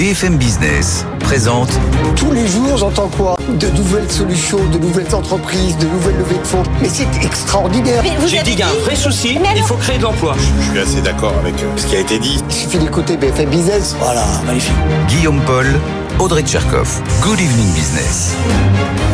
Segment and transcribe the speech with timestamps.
[0.00, 1.68] BFM Business présente.
[2.16, 6.46] Tous les jours, j'entends quoi De nouvelles solutions, de nouvelles entreprises, de nouvelles levées de
[6.46, 6.62] fonds.
[6.80, 8.02] Mais c'est extraordinaire.
[8.26, 10.36] J'ai dit qu'il y a un vrai souci, il faut créer de l'emploi.
[10.38, 12.42] Je suis assez d'accord avec ce qui a été dit.
[12.48, 13.94] Il suffit d'écouter BFM Business.
[14.00, 14.72] Voilà, magnifique.
[15.06, 15.66] Guillaume Paul,
[16.20, 17.00] Audrey Tcherkov.
[17.22, 18.36] Good evening business.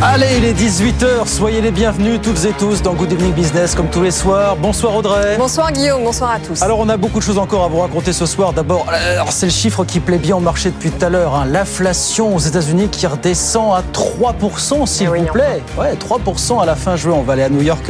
[0.02, 3.86] Allez, il est 18h, soyez les bienvenus toutes et tous dans Good Evening Business comme
[3.88, 4.56] tous les soirs.
[4.56, 5.36] Bonsoir Audrey.
[5.38, 6.60] Bonsoir Guillaume, bonsoir à tous.
[6.62, 8.52] Alors on a beaucoup de choses encore à vous raconter ce soir.
[8.52, 8.86] D'abord,
[9.30, 11.36] c'est le chiffre qui plaît bien au marché depuis tout à l'heure.
[11.36, 11.46] Hein.
[11.48, 15.62] L'inflation aux États-Unis qui redescend à 3%, s'il Eh vous plaît.
[15.78, 17.14] Ouais, 3% à la fin juin.
[17.16, 17.88] On va aller à New York.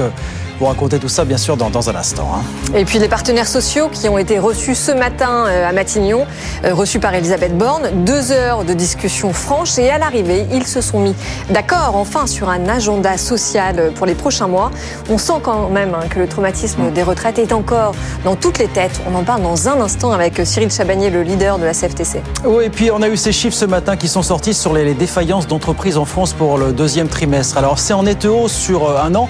[0.56, 2.28] Euh, Vous raconter tout ça, bien sûr, dans, dans un instant.
[2.34, 2.74] hein.
[2.74, 6.27] Et puis les partenaires sociaux qui ont été reçus ce matin euh, à Matignon,
[6.65, 7.91] euh, reçus par Elisabeth Borne.
[8.05, 11.15] Deux heures de discussion franche et à l'arrivée, ils se sont mis
[11.51, 14.70] d'accord enfin sur un agenda social pour les prochains mois.
[15.10, 18.68] On sent quand même hein, que le traumatisme des retraites est encore dans toutes les
[18.68, 19.01] têtes.
[19.10, 22.23] On en parle dans un instant avec Cyril Chabagnier, le leader de la CFTC.
[22.45, 24.95] Oui, et puis on a eu ces chiffres ce matin qui sont sortis sur les,
[24.95, 27.59] défaillances d'entreprises en France pour le deuxième trimestre.
[27.59, 29.29] Alors c'est en nette hausse sur euh, un an.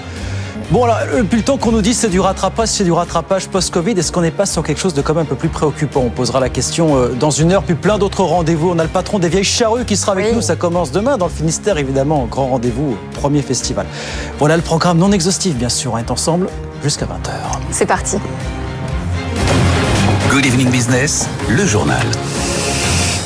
[0.69, 3.47] Bon, alors, euh, depuis le temps qu'on nous dit c'est du rattrapage, c'est du rattrapage
[3.47, 6.01] post-Covid, est-ce qu'on n'est pas sur quelque chose de quand même un peu plus préoccupant?
[6.05, 8.71] On posera la question euh, dans une heure, puis plein d'autres rendez-vous.
[8.71, 10.31] On a le patron des Vieilles Charrues qui sera avec Oui.
[10.35, 13.85] nous, ça commence demain dans le Finistère, évidemment, grand rendez-vous, premier festival.
[14.39, 16.47] Voilà le programme non exhaustif, bien sûr, on est ensemble
[16.83, 17.31] jusqu'à 20h.
[17.71, 18.17] C'est parti.
[20.29, 22.05] Good evening business, le journal.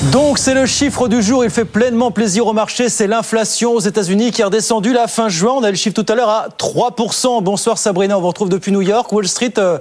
[0.10, 3.80] Donc c'est le chiffre du jour, il fait pleinement plaisir au marché, c'est l'inflation aux
[3.80, 6.48] États-Unis qui est redescendue la fin juin, on a le chiffre tout à l'heure à
[6.58, 7.44] 3%.
[7.44, 9.12] Bonsoir Sabrina, on vous retrouve depuis New York.
[9.12, 9.78] Wall Street euh,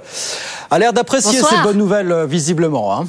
[0.69, 2.95] a l'air d'apprécier ces bonnes nouvelles euh, visiblement.
[2.95, 3.07] hein.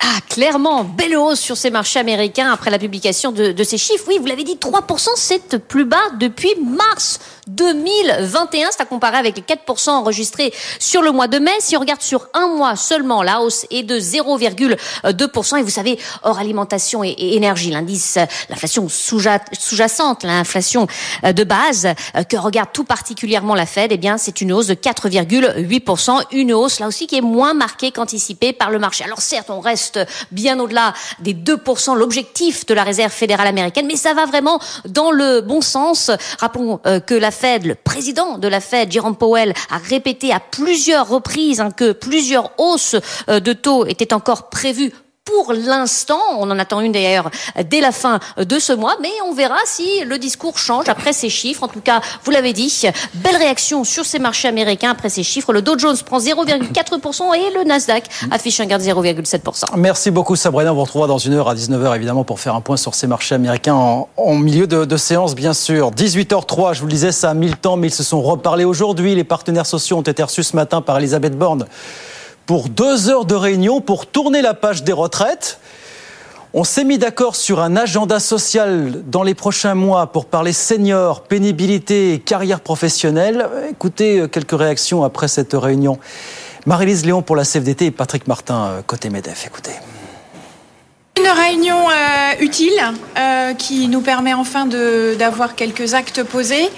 [0.00, 4.04] Ah, clairement, belle hausse sur ces marchés américains après la publication de, de ces chiffres.
[4.08, 8.68] Oui, vous l'avez dit, 3%, c'est plus bas depuis mars 2021.
[8.70, 11.52] C'est à comparer avec les 4% enregistrés sur le mois de mai.
[11.60, 15.58] Si on regarde sur un mois seulement, la hausse est de 0,2%.
[15.58, 20.86] Et vous savez, hors alimentation et, énergie, l'indice, euh, l'inflation sous-ja- sous-jacente, l'inflation
[21.24, 24.66] euh, de base, euh, que regarde tout particulièrement la Fed, eh bien, c'est une hausse
[24.66, 26.20] de 4,8%.
[26.32, 29.04] Une hausse, là aussi, qui est moins marquée qu'anticipée par le marché.
[29.04, 30.00] Alors certes, on reste
[30.32, 35.10] bien au-delà des 2%, l'objectif de la Réserve fédérale américaine, mais ça va vraiment dans
[35.10, 36.10] le bon sens.
[36.38, 41.60] Rappelons que la Le président de la Fed, Jerome Powell, a répété à plusieurs reprises
[41.60, 42.96] hein, que plusieurs hausses
[43.28, 44.92] euh, de taux étaient encore prévues
[45.26, 47.30] pour l'instant, on en attend une d'ailleurs
[47.68, 51.28] dès la fin de ce mois, mais on verra si le discours change après ces
[51.28, 51.64] chiffres.
[51.64, 52.82] En tout cas, vous l'avez dit,
[53.14, 55.52] belle réaction sur ces marchés américains après ces chiffres.
[55.52, 59.64] Le Dow Jones prend 0,4% et le Nasdaq affiche un gain de 0,7%.
[59.76, 62.60] Merci beaucoup Sabrina, on vous retrouvera dans une heure à 19h évidemment pour faire un
[62.60, 65.90] point sur ces marchés américains en, milieu de, de séance bien sûr.
[65.90, 68.64] 18h03, je vous le disais, ça a mis le temps mais ils se sont reparlés
[68.64, 69.14] aujourd'hui.
[69.16, 71.66] Les partenaires sociaux ont été reçus ce matin par Elisabeth Borne
[72.46, 75.58] pour deux heures de réunion pour tourner la page des retraites.
[76.54, 81.24] On s'est mis d'accord sur un agenda social dans les prochains mois pour parler seniors,
[81.24, 83.46] pénibilité et carrière professionnelle.
[83.70, 85.98] Écoutez euh, quelques réactions après cette réunion.
[86.64, 89.46] Marie-Lise Léon pour la CFDT et Patrick Martin euh, côté MEDEF.
[89.46, 89.72] Écoutez.
[91.18, 92.80] Une réunion euh, utile
[93.58, 94.66] qui nous permet enfin
[95.18, 96.70] d'avoir quelques actes posés.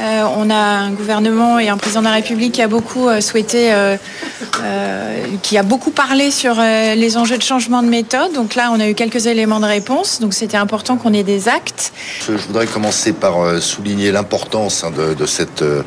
[0.00, 3.20] Euh, on a un gouvernement et un président de la République qui a beaucoup euh,
[3.20, 3.96] souhaité, euh,
[4.62, 8.32] euh, qui a beaucoup parlé sur euh, les enjeux de changement de méthode.
[8.32, 10.20] Donc là, on a eu quelques éléments de réponse.
[10.20, 11.92] Donc c'était important qu'on ait des actes.
[12.26, 15.82] Je je voudrais commencer par euh, souligner l'importance hein, de, de cette euh,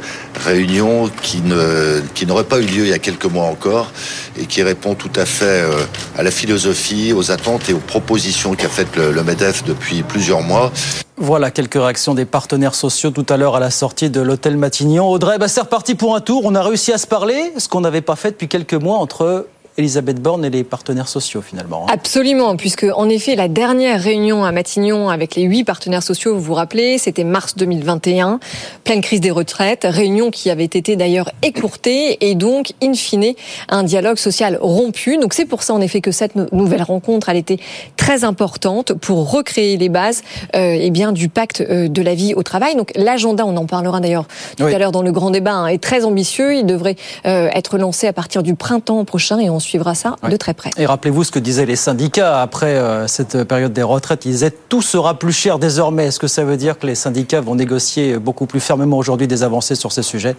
[0.46, 3.92] réunion qui ne qui n'aurait pas eu lieu il y a quelques mois encore
[4.40, 5.84] et qui répond tout à fait euh,
[6.18, 10.42] à la philosophie, aux attentes et aux propositions qu'a faites le, le Medef depuis plusieurs
[10.42, 10.72] mois.
[11.20, 15.10] Voilà quelques réactions des partenaires sociaux tout à l'heure à la sortie de l'hôtel Matignon.
[15.10, 16.42] Audrey, bah c'est reparti pour un tour.
[16.46, 19.48] On a réussi à se parler, ce qu'on n'avait pas fait depuis quelques mois entre
[19.78, 21.84] Elisabeth Borne et les partenaires sociaux finalement.
[21.84, 21.92] hein.
[21.94, 26.42] Absolument, puisque en effet, la dernière réunion à Matignon avec les huit partenaires sociaux, vous
[26.42, 28.40] vous rappelez, c'était mars 2021,
[28.84, 33.34] pleine crise des retraites, réunion qui avait été d'ailleurs écourtée et donc, in fine,
[33.70, 35.18] un dialogue social rompu.
[35.18, 37.60] Donc c'est pour ça en effet que cette nou- nouvelle rencontre, elle était
[37.98, 40.24] très importante pour recréer les bases
[40.56, 42.76] euh, eh bien du pacte euh, de la vie au travail.
[42.76, 44.26] Donc l'agenda, on en parlera d'ailleurs
[44.58, 44.74] tout Oui.
[44.74, 46.56] à l'heure dans le grand débat, hein, est très ambitieux.
[46.56, 46.96] Il devrait
[47.28, 50.72] euh, être lancé à partir du printemps prochain et on suivra ça de très près.
[50.78, 54.26] Et rappelez-vous ce que disaient les syndicats après euh, cette période des retraites.
[54.26, 56.08] Ils disaient tout sera plus cher désormais.
[56.08, 59.44] Est-ce que ça veut dire que les syndicats vont négocier beaucoup plus fermement aujourd'hui des
[59.44, 60.36] avancées sur ces sujets?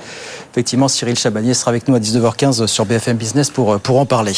[0.53, 4.07] Effectivement, Cyril Chabagnier sera avec nous à 19h15 sur BFM Business pour, euh, pour en
[4.07, 4.33] parler.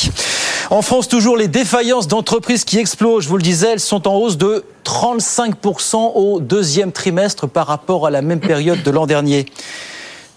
[0.71, 3.25] En France, toujours les défaillances d'entreprises qui explosent.
[3.25, 8.07] Je vous le disais, elles sont en hausse de 35% au deuxième trimestre par rapport
[8.07, 9.47] à la même période de l'an dernier.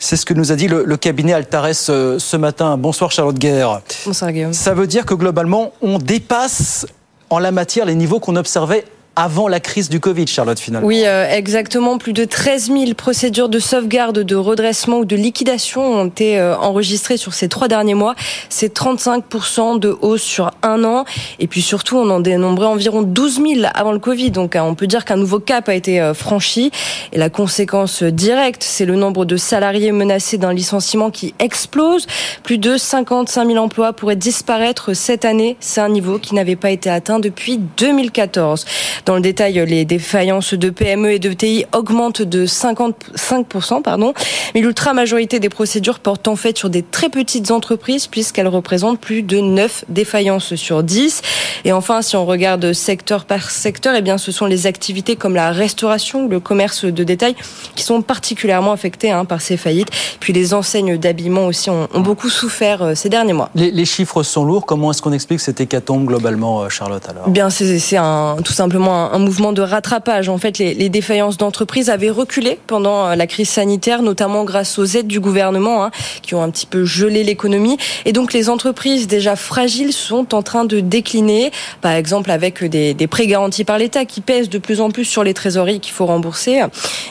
[0.04, 2.76] C'est ce que nous a dit le, cabinet Altares ce matin.
[2.76, 3.80] Bonsoir Charlotte Guerre.
[4.06, 4.52] Bonsoir Guillaume.
[4.52, 6.86] Ça veut dire que globalement, on dépasse
[7.30, 8.84] en la matière les niveaux qu'on observait
[9.16, 10.88] avant la crise du Covid, Charlotte, finalement.
[10.88, 11.98] Oui, euh, exactement.
[11.98, 16.58] Plus de 13 000 procédures de sauvegarde, de redressement ou de liquidation ont été euh,
[16.58, 18.16] enregistrées sur ces trois derniers mois.
[18.50, 21.06] C'est 35% de hausse sur un an.
[21.40, 24.32] Et puis surtout, on en dénombrait environ 12 000 avant le Covid.
[24.32, 26.72] Donc on peut dire qu'un nouveau cap a été euh, franchi.
[27.12, 32.08] Et la conséquence directe, c'est le nombre de salariés menacés d'un licenciement qui explose.
[32.42, 35.56] Plus de 55 000 emplois pourraient disparaître cette année.
[35.60, 38.66] C'est un niveau qui n'avait pas été atteint depuis 2014.
[39.06, 44.14] Dans le détail, les défaillances de PME et de TI augmentent de 55%, pardon.
[44.56, 49.00] Mais l'ultra majorité des procédures portent en fait sur des très petites entreprises puisqu'elles représentent
[49.00, 51.22] plus de 9 défaillances sur 10.
[51.66, 55.36] Et enfin, si on regarde secteur par secteur, eh bien, ce sont les activités comme
[55.36, 57.36] la restauration, le commerce de détail
[57.76, 59.90] qui sont particulièrement affectées hein, par ces faillites.
[60.20, 63.50] Puis les enseignes d'habillement aussi ont, beaucoup souffert euh, ces derniers mois.
[63.56, 64.66] Les, chiffres sont lourds.
[64.66, 67.30] Comment est-ce qu'on explique cette hécatombe globalement, euh, Charlotte alors?
[67.30, 70.30] Bien, c'est un, tout simplement un, mouvement de rattrapage.
[70.30, 74.86] En fait, les, défaillances d'entreprises avaient reculé pendant euh, la crise sanitaire, notamment grâce aux
[74.86, 75.92] aides du gouvernement hein,
[76.22, 77.78] qui ont un petit peu gelé l'économie.
[78.06, 81.52] Et donc, les entreprises déjà fragiles sont en train de décliner,
[81.82, 85.06] par exemple avec des, des prêts garantis par l'État qui pèsent de plus en plus
[85.06, 86.62] sur les trésoreries qu'il faut rembourser.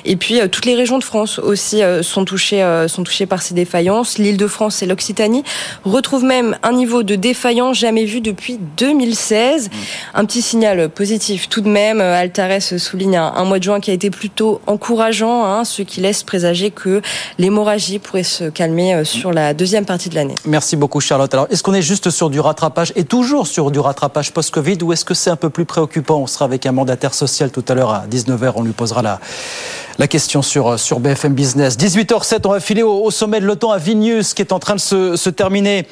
[0.05, 3.43] Et puis, euh, toutes les régions de France aussi euh, sont touchées, sont touchées par
[3.43, 4.19] ces défaillances.
[4.19, 5.43] L'Île-de-France et l'Occitanie
[5.85, 9.71] retrouvent même un niveau de défaillance jamais vu depuis 2016.
[10.15, 11.72] Un petit signal positif tout de même.
[11.77, 16.23] Altares souligne un, mois de juin qui a été plutôt encourageant, hein, ce qui laisse
[16.23, 17.03] présager que
[17.39, 20.35] l'hémorragie pourrait se calmer euh, sur la deuxième partie de l'année.
[20.45, 21.33] Merci beaucoup Charlotte.
[21.33, 24.93] Alors est-ce qu'on est juste sur du rattrapage et toujours sur du rattrapage post-Covid ou
[24.93, 26.19] est-ce que c'est un peu plus préoccupant?
[26.19, 30.09] On sera avec un mandataire social tout à l'heure à 19h, on lui posera la,
[30.09, 31.77] question sur, sur BFM Business.
[31.79, 34.81] 18h07, on va filer au, sommet de l'OTAN à Vilnius qui est en train de
[34.81, 35.87] se, terminer.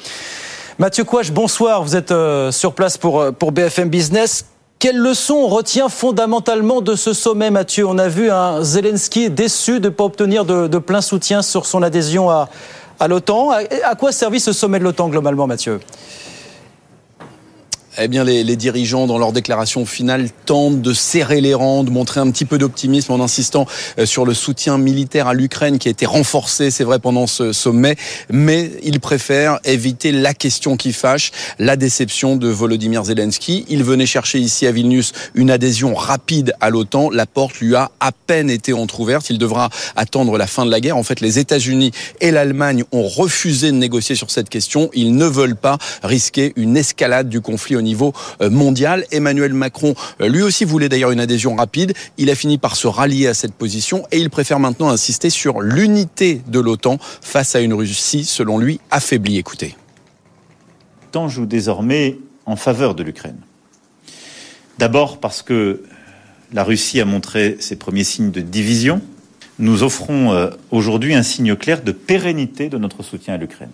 [0.79, 1.83] Mathieu Couache, bonsoir.
[1.83, 4.45] Vous êtes euh, sur place euh, pour BFM Business.
[4.81, 7.85] Quelle leçon on retient fondamentalement de ce sommet, Mathieu?
[7.85, 11.83] On a vu un Zelensky déçu de ne pas obtenir de, plein soutien sur son
[11.83, 12.49] adhésion à,
[12.99, 13.51] à l'OTAN.
[13.51, 15.81] À, quoi servit ce sommet de l'OTAN globalement, Mathieu?
[17.97, 22.21] Eh bien, les, dirigeants, dans leur déclaration finale, tentent de serrer les rangs, de montrer
[22.21, 23.65] un petit peu d'optimisme en insistant
[23.99, 27.51] euh, sur le soutien militaire à l'Ukraine qui a été renforcé, c'est vrai, pendant ce
[27.51, 27.97] sommet.
[28.29, 33.65] Mais ils préfèrent éviter la question qui fâche, la déception de Volodymyr Zelensky.
[33.67, 37.09] Il venait chercher ici à Vilnius une adhésion rapide à l'OTAN.
[37.09, 39.29] La porte lui a à peine été entrouverte.
[39.29, 40.97] Il devra attendre la fin de la guerre.
[40.97, 41.91] En fait, les États-Unis
[42.21, 44.89] et l'Allemagne ont refusé de négocier sur cette question.
[44.93, 49.05] Ils ne veulent pas risquer une escalade du conflit au niveau euh, mondial.
[49.11, 51.93] Emmanuel Macron, euh, lui aussi, voulait d'ailleurs une adhésion rapide.
[52.17, 55.61] Il a fini par se rallier à cette position et il préfère maintenant insister sur
[55.61, 59.37] l'unité de l'OTAN face à une Russie, selon lui, affaiblie.
[59.37, 59.75] Écoutez.
[61.05, 63.39] L'OTAN joue désormais en faveur de l'Ukraine.
[64.77, 65.83] D'abord parce que
[66.53, 69.01] la Russie a montré ses premiers signes de division.
[69.59, 73.71] Nous offrons euh, aujourd'hui un signe clair de pérennité de notre soutien à l'Ukraine.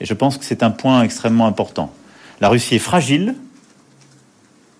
[0.00, 1.92] Et je pense que c'est un point extrêmement important.
[2.44, 3.36] La Russie est fragile,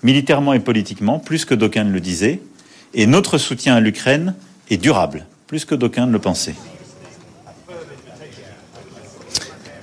[0.03, 2.43] militairement et politiquement, plus que d'aucuns ne le disaient,
[2.93, 4.35] et notre soutien à l'Ukraine
[4.69, 6.57] est durable, plus que d'aucuns ne le pensaient.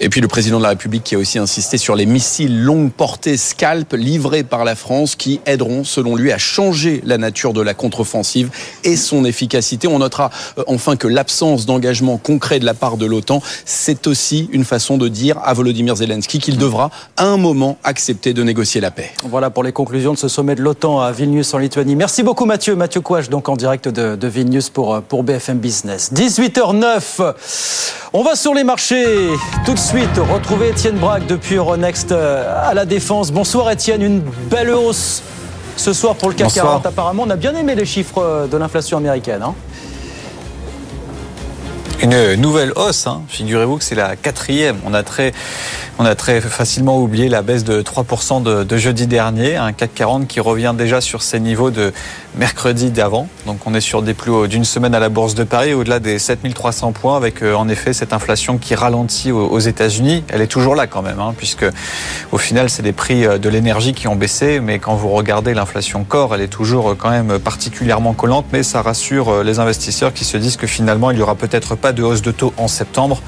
[0.04, 2.92] Et puis le président de la République qui a aussi insisté sur les missiles longue
[2.92, 7.62] portée Scalp livrés par la France qui aideront, selon lui, à changer la nature de
[7.62, 8.50] la contre-offensive
[8.84, 9.88] et son efficacité.
[9.88, 14.50] On notera euh, enfin que l'absence d'engagement concret de la part de l'OTAN, c'est aussi
[14.52, 18.82] une façon de dire à Volodymyr Zelensky qu'il devra à un moment accepter de négocier
[18.82, 19.12] la paix.
[19.24, 21.96] Voilà pour les conclusions de ce sommet de l'OTAN à Vilnius en Lituanie.
[21.96, 22.76] Merci beaucoup Mathieu.
[22.76, 26.12] Mathieu Couage, donc en direct de, de Vilnius pour, euh, pour BFM Business.
[26.12, 27.36] 18h09.
[28.14, 29.06] On va sur les marchés
[29.64, 33.30] tout de suite suite, retrouver Étienne Braque depuis Euronext euh, à la Défense.
[33.30, 35.22] Bonsoir Étienne, une belle hausse
[35.76, 37.24] ce soir pour le CAC 40 apparemment.
[37.28, 39.42] On a bien aimé les chiffres euh, de l'inflation américaine.
[39.44, 39.54] Hein.
[42.02, 43.06] une nouvelle hausse.
[43.06, 43.24] Hein.
[43.28, 44.78] Figurez-vous que c'est la quatrième.
[44.86, 45.34] On a très,
[46.00, 49.94] on a très facilement oublié la baisse de 3% de, de, jeudi dernier, un CAC
[49.94, 51.92] 40 qui revient déjà sur ses niveaux de
[52.36, 53.28] mercredi d'avant.
[53.46, 56.00] Donc on est sur des plus hauts d'une semaine à la Bourse de Paris, au-delà
[56.00, 60.24] des 7300 points, avec euh, en effet cette inflation qui ralentit aux, États-Unis.
[60.30, 61.66] Elle est toujours là quand même, hein, puisque
[62.32, 65.54] au final c'est des prix euh, de l'énergie qui ont baissé, mais quand vous regardez
[65.54, 70.14] l'inflation corps, elle est toujours euh, quand même particulièrement collante, mais ça rassure les investisseurs
[70.14, 72.68] qui se disent que finalement il n'y aura peut-être pas de hausse de taux en
[72.68, 73.22] septembre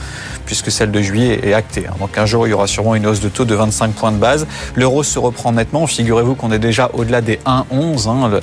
[0.46, 1.86] puisque celle de juillet est actée.
[1.88, 1.96] Hein.
[2.00, 4.18] Donc un jour, il y aura sûrement une hausse de taux de 25 points de
[4.18, 4.48] base.
[4.76, 5.88] L'euro se reprend nettement.
[5.88, 8.10] Figurez-vous qu'on est déjà au-delà des 1,11.
[8.10, 8.40] Hein.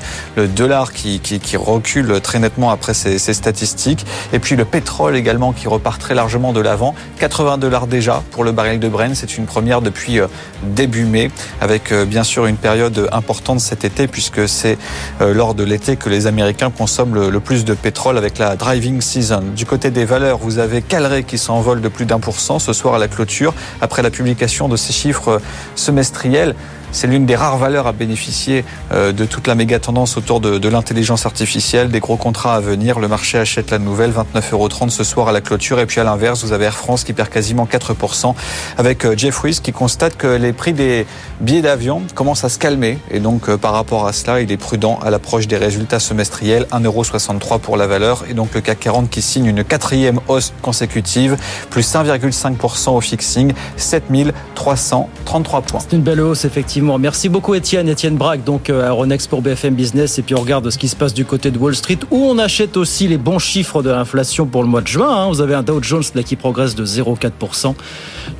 [0.50, 1.20] Dollar qui,
[1.56, 4.04] recule très nettement après ces, statistiques.
[4.32, 6.94] Et puis le pétrole également qui repart très largement de l'avant.
[7.18, 9.14] 80 dollars déjà pour le baril de Brent.
[9.14, 10.26] C'est une première depuis euh,
[10.62, 11.30] début mai,
[11.60, 14.78] avec euh, bien sûr une période importante cet été, puisque c'est
[15.20, 19.00] euh, lors de l'été que les Américains consomment le, plus de pétrole avec la driving
[19.00, 19.42] season.
[19.56, 22.72] Du côté des valeurs, vous avez Calré qui s'envole de plus d'un pour cent ce
[22.72, 25.40] soir à la clôture, après la publication de ces chiffres
[25.74, 26.54] semestriels.
[26.92, 30.68] C'est l'une des rares valeurs à bénéficier euh, de toute la méga tendance autour de,
[30.68, 32.98] l'intelligence artificielle, des gros contrats à venir.
[32.98, 35.78] Le marché achète la nouvelle, 29,30 euros ce soir à la clôture.
[35.78, 38.34] Et puis à l'inverse, vous avez Air France qui perd quasiment 4%
[38.76, 41.06] avec euh, Jeff Weiss qui constate que les prix des
[41.40, 42.98] billets d'avion commencent à se calmer.
[43.10, 46.66] Et donc euh, par rapport à cela, il est prudent à l'approche des résultats semestriels.
[46.72, 48.24] 1,63€ pour la valeur.
[48.28, 51.36] Et donc le CAC 40 qui signe une quatrième hausse consécutive,
[51.70, 55.80] plus 1,5% au fixing, 7333 points.
[55.80, 59.42] C'est une belle hausse effectivement Merci beaucoup Étienne, Étienne Braque, donc euh, à Ronex pour
[59.42, 60.18] BFM Business.
[60.18, 62.38] Et puis on regarde ce qui se passe du côté de Wall Street, où on
[62.38, 65.08] achète aussi les bons chiffres de l'inflation pour le mois de juin.
[65.08, 65.28] Hein.
[65.28, 67.74] Vous avez un Dow Jones là, qui progresse de 0,4%,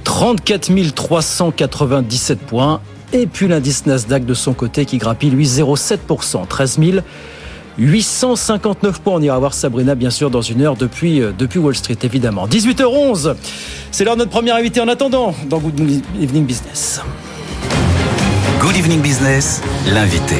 [0.05, 2.81] 34 397 points.
[3.13, 6.79] Et puis l'indice Nasdaq de son côté qui grappille lui 0,7%, 13
[7.79, 9.15] 859 points.
[9.15, 12.47] On ira voir Sabrina, bien sûr, dans une heure depuis, euh, depuis Wall Street, évidemment.
[12.47, 13.35] 18h11,
[13.91, 15.81] c'est l'heure de notre première invité en attendant dans Good
[16.21, 17.01] Evening Business.
[18.61, 20.37] Good Evening Business, l'invité.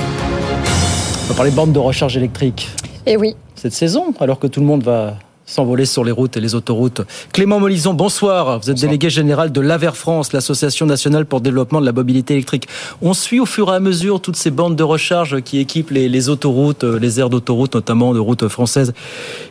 [1.25, 2.69] On va parler bornes de recharge électrique.
[3.07, 3.35] Eh oui.
[3.55, 5.15] Cette saison, alors que tout le monde va
[5.51, 7.03] s'envoler sur les routes et les autoroutes.
[7.33, 8.61] Clément Molison, bonsoir.
[8.61, 12.35] Vous êtes délégué général de l'AVER France, l'Association nationale pour le développement de la mobilité
[12.35, 12.69] électrique.
[13.03, 16.29] On suit au fur et à mesure toutes ces bandes de recharge qui équipent les,
[16.29, 18.93] autoroutes, euh, les aires d'autoroute, notamment de routes françaises.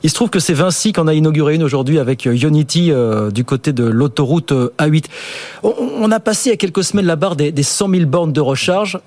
[0.04, 3.30] Il se trouve que c'est Vinci qu'on a inauguré une aujourd'hui avec euh, Unity euh,
[3.30, 5.06] du côté de l'autoroute A8.
[5.64, 8.32] On, a passé il y a quelques semaines la barre des, des 100 000 bornes
[8.32, 9.00] de recharge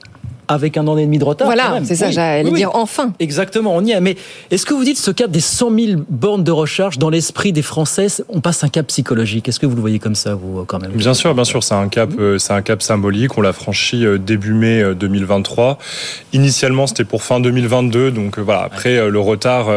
[0.52, 1.47] avec un an et demi de retard.
[1.47, 3.12] Voilà, c'est ça, j'allais dire enfin.
[3.18, 4.00] Exactement, on y est.
[4.00, 4.16] Mais
[4.50, 7.62] est-ce que vous dites ce cap des 100 000 bornes de recharge dans l'esprit des
[7.62, 9.49] Français, on passe un cap psychologique?
[9.49, 10.92] Est-ce que vous le voyez comme ça, vous, quand même?
[10.92, 13.37] Bien sûr, bien sûr, c'est un cap, euh, c'est un cap symbolique.
[13.38, 15.64] On l'a franchi euh, début mai 2023.
[15.64, 15.75] Euh,
[16.32, 18.62] Initialement, c'était pour fin 2022, donc voilà.
[18.62, 19.68] Après, le retard,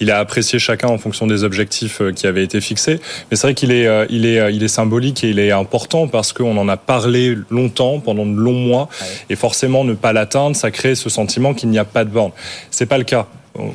[0.00, 3.00] il a apprécié chacun en fonction des objectifs qui avaient été fixés.
[3.30, 6.32] Mais c'est vrai qu'il est, il est, il est symbolique et il est important parce
[6.32, 8.88] qu'on en a parlé longtemps, pendant de longs mois,
[9.28, 12.32] et forcément ne pas l'atteindre, ça crée ce sentiment qu'il n'y a pas de borne.
[12.70, 13.26] C'est pas le cas.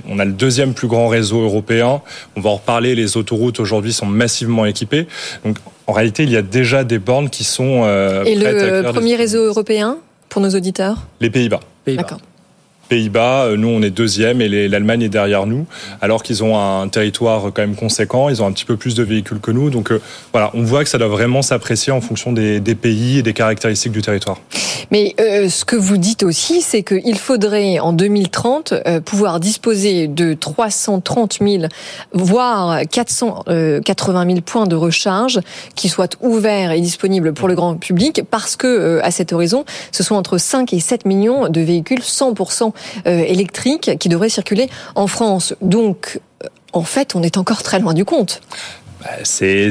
[0.07, 2.01] On a le deuxième plus grand réseau européen.
[2.35, 2.95] On va en reparler.
[2.95, 5.07] Les autoroutes aujourd'hui sont massivement équipées.
[5.43, 7.81] Donc, en réalité, il y a déjà des bornes qui sont.
[7.83, 9.97] Euh, Et le premier réseau européen
[10.29, 11.07] pour nos auditeurs?
[11.19, 11.59] Les Pays-Bas.
[11.83, 12.19] Pays D'accord.
[12.89, 15.65] Pays-Bas, euh, nous on est deuxième et l'Allemagne est derrière nous,
[16.01, 19.03] alors qu'ils ont un territoire quand même conséquent, ils ont un petit peu plus de
[19.03, 20.01] véhicules que nous, donc euh,
[20.31, 23.93] voilà, on voit que ça doit vraiment s'apprécier en fonction des, pays et des caractéristiques
[23.93, 24.39] du territoire.
[24.91, 28.73] Mais euh, ce que vous dites aussi, c'est qu'il faudrait en 2030
[29.05, 31.63] pouvoir disposer de 330 000,
[32.11, 35.39] voire 480 000 points de recharge
[35.75, 40.03] qui soient ouverts et disponibles pour le grand public, parce que à cet horizon, ce
[40.03, 42.73] sont entre 5 et 7 millions de véhicules 100%
[43.07, 45.55] euh, électrique qui devrait circuler en France.
[45.61, 48.41] Donc, euh, en fait, on est encore très loin du compte.
[49.05, 49.69] Bah, c'est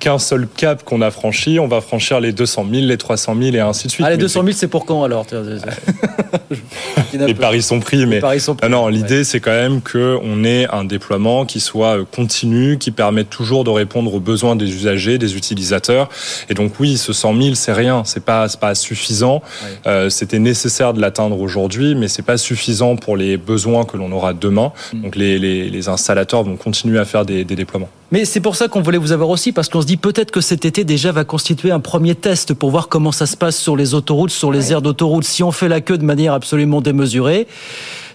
[0.00, 1.60] qu'un seul cap qu'on a franchi.
[1.60, 4.04] On va franchir les 200 000, les 300 000 et ainsi de suite.
[4.06, 5.26] Ah, les 200 000, c'est pour quand alors
[7.12, 8.20] Les paris sont pris, mais
[8.68, 13.62] non, l'idée c'est quand même qu'on ait un déploiement qui soit continu, qui permette toujours
[13.62, 16.08] de répondre aux besoins des usagers, des utilisateurs.
[16.48, 19.40] Et donc oui, ce 100 000, c'est rien, c'est pas pas suffisant.
[19.86, 24.10] Euh, c'était nécessaire de l'atteindre aujourd'hui, mais c'est pas suffisant pour les besoins que l'on
[24.10, 24.72] aura demain.
[24.92, 25.02] Mm.
[25.02, 27.88] Donc les, les, les, installateurs vont continuer à faire des, des déploiements.
[28.12, 30.42] Mais c'est pour ça qu'on voulait vous avoir aussi, parce qu'on se dit peut-être que
[30.42, 33.74] cet été déjà va constituer un premier test pour voir comment ça se passe sur
[33.74, 35.24] les autoroutes, sur les aires d'autoroute.
[35.24, 37.46] Si on fait la queue de manière absolument démesurée,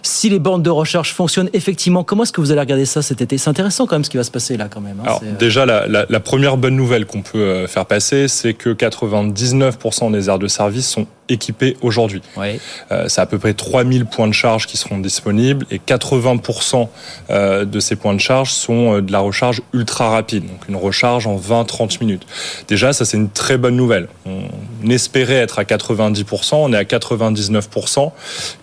[0.02, 3.20] si les bornes de recharge fonctionnent effectivement, comment est-ce que vous allez regarder ça cet
[3.22, 3.38] été?
[3.38, 5.02] C'est intéressant quand même ce qui va se passer là quand même.
[5.04, 10.12] Hein, euh, déjà, la, première bonne nouvelle qu'on peut euh, faire passer, c'est que 99%
[10.12, 12.22] des aires de service sont équipées aujourd'hui.
[12.38, 16.88] Euh, c'est à peu près 3000 points de charge qui seront disponibles et 80%
[17.30, 21.36] de ces points de charge sont de la recharge ultra rapide, donc une recharge en
[21.36, 22.26] 20-30 minutes.
[22.68, 24.08] Déjà, ça c'est une très bonne nouvelle.
[24.26, 28.12] On espérait être à 90%, on est à 99%.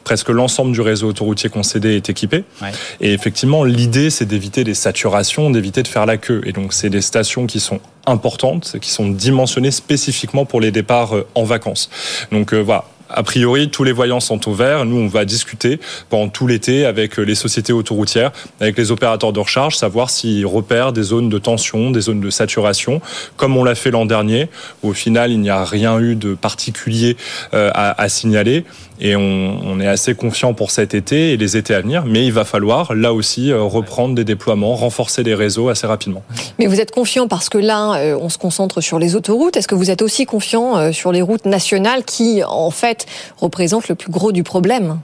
[0.04, 2.44] Presque l'ensemble du réseau autoroutier routier concédé est équipé.
[3.02, 6.42] Et effectivement, l'idée, c'est d'éviter des saturations, d'éviter de faire la queue.
[6.46, 11.16] Et donc, c'est des stations qui sont importantes, qui sont dimensionnées spécifiquement pour les départs
[11.16, 11.90] euh, en vacances.
[12.32, 14.86] Donc euh, voilà, a priori, tous les voyants sont au vert.
[14.86, 19.40] Nous, on va discuter pendant tout l'été avec les sociétés autoroutières, avec les opérateurs de
[19.40, 23.02] recharge, savoir s'ils repèrent des zones de tension, des zones de saturation,
[23.38, 24.50] comme on l'a fait l'an dernier,
[24.82, 27.16] au final, il n'y a rien eu de particulier
[27.54, 28.66] euh, à signaler.
[29.00, 32.26] Et on, on, est assez confiant pour cet été et les étés à venir, mais
[32.26, 36.24] il va falloir là aussi euh, reprendre des déploiements, renforcer les réseaux assez rapidement.
[36.60, 39.58] Mais vous êtes confiant parce que là, euh, on se concentre sur les autoroutes.
[39.58, 43.06] Est-ce que vous êtes aussi confiant sur les routes nationales qui, en fait,
[43.38, 45.00] représentent le plus gros du problème?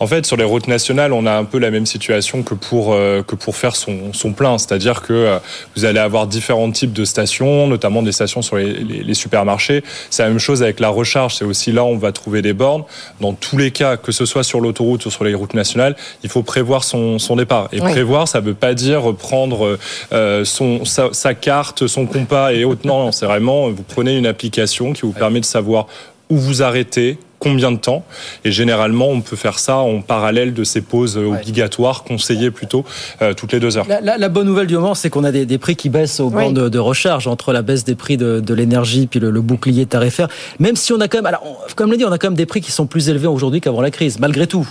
[0.00, 2.92] En fait, sur les routes nationales, on a un peu la même situation que pour
[2.92, 5.38] euh, que pour faire son, son plein, c'est-à-dire que euh,
[5.76, 9.82] vous allez avoir différents types de stations, notamment des stations sur les, les, les supermarchés.
[10.10, 11.36] C'est la même chose avec la recharge.
[11.36, 12.84] C'est aussi là où on va trouver des bornes.
[13.20, 16.30] Dans tous les cas, que ce soit sur l'autoroute ou sur les routes nationales, il
[16.30, 17.68] faut prévoir son, son départ.
[17.72, 17.90] Et oui.
[17.90, 19.78] prévoir, ça ne veut pas dire prendre
[20.12, 22.86] euh, son sa, sa, carte, son compas et autres.
[22.86, 25.86] Non, c'est vraiment vous prenez une application qui vous permet de savoir
[26.30, 28.04] où vous arrêtez, combien de temps.
[28.44, 31.24] Et généralement, on peut faire ça en parallèle de ces pauses ouais.
[31.24, 32.84] obligatoires, conseillées plutôt,
[33.22, 33.86] euh, toutes les deux heures.
[33.88, 36.20] La, la, la, bonne nouvelle du moment, c'est qu'on a des, des, prix qui baissent
[36.20, 39.30] au banc de, de, recharge, entre la baisse des prix de, de l'énergie puis le,
[39.30, 40.28] le, bouclier tarifaire.
[40.58, 42.36] Même si on a quand même, alors, on, comme l'a dit, on a quand même
[42.36, 44.68] des prix qui sont plus élevés aujourd'hui qu'avant la crise, malgré tout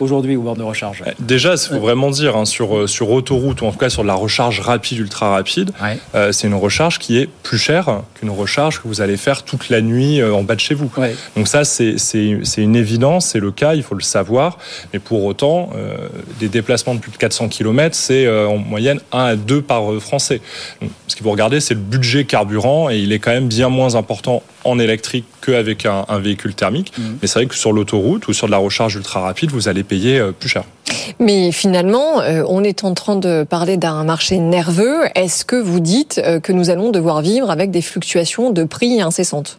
[0.00, 1.80] aujourd'hui au bord de recharge Déjà, il faut ouais.
[1.80, 4.98] vraiment dire, hein, sur, sur autoroute, ou en tout cas sur de la recharge rapide,
[4.98, 5.98] ultra rapide, ouais.
[6.14, 9.68] euh, c'est une recharge qui est plus chère qu'une recharge que vous allez faire toute
[9.68, 10.90] la nuit euh, en bas de chez vous.
[10.96, 11.14] Ouais.
[11.36, 11.96] Donc ça, c'est
[12.56, 14.58] une évidence, c'est le cas, il faut le savoir.
[14.92, 16.08] Mais pour autant, euh,
[16.40, 19.92] des déplacements de plus de 400 km, c'est euh, en moyenne 1 à 2 par
[19.92, 20.40] euh, Français.
[20.80, 23.68] Donc, ce qu'il faut regarder, c'est le budget carburant, et il est quand même bien
[23.68, 26.92] moins important en électrique qu'avec un, un, véhicule thermique.
[26.96, 27.02] Mmh.
[27.20, 29.84] Mais c'est vrai que sur l'autoroute ou sur de la recharge ultra rapide, vous allez
[29.84, 30.64] payer euh, plus cher.
[31.18, 35.04] Mais finalement, euh, on est en train de parler d'un marché nerveux.
[35.14, 39.00] Est-ce que vous dites euh, que nous allons devoir vivre avec des fluctuations de prix
[39.00, 39.58] incessantes?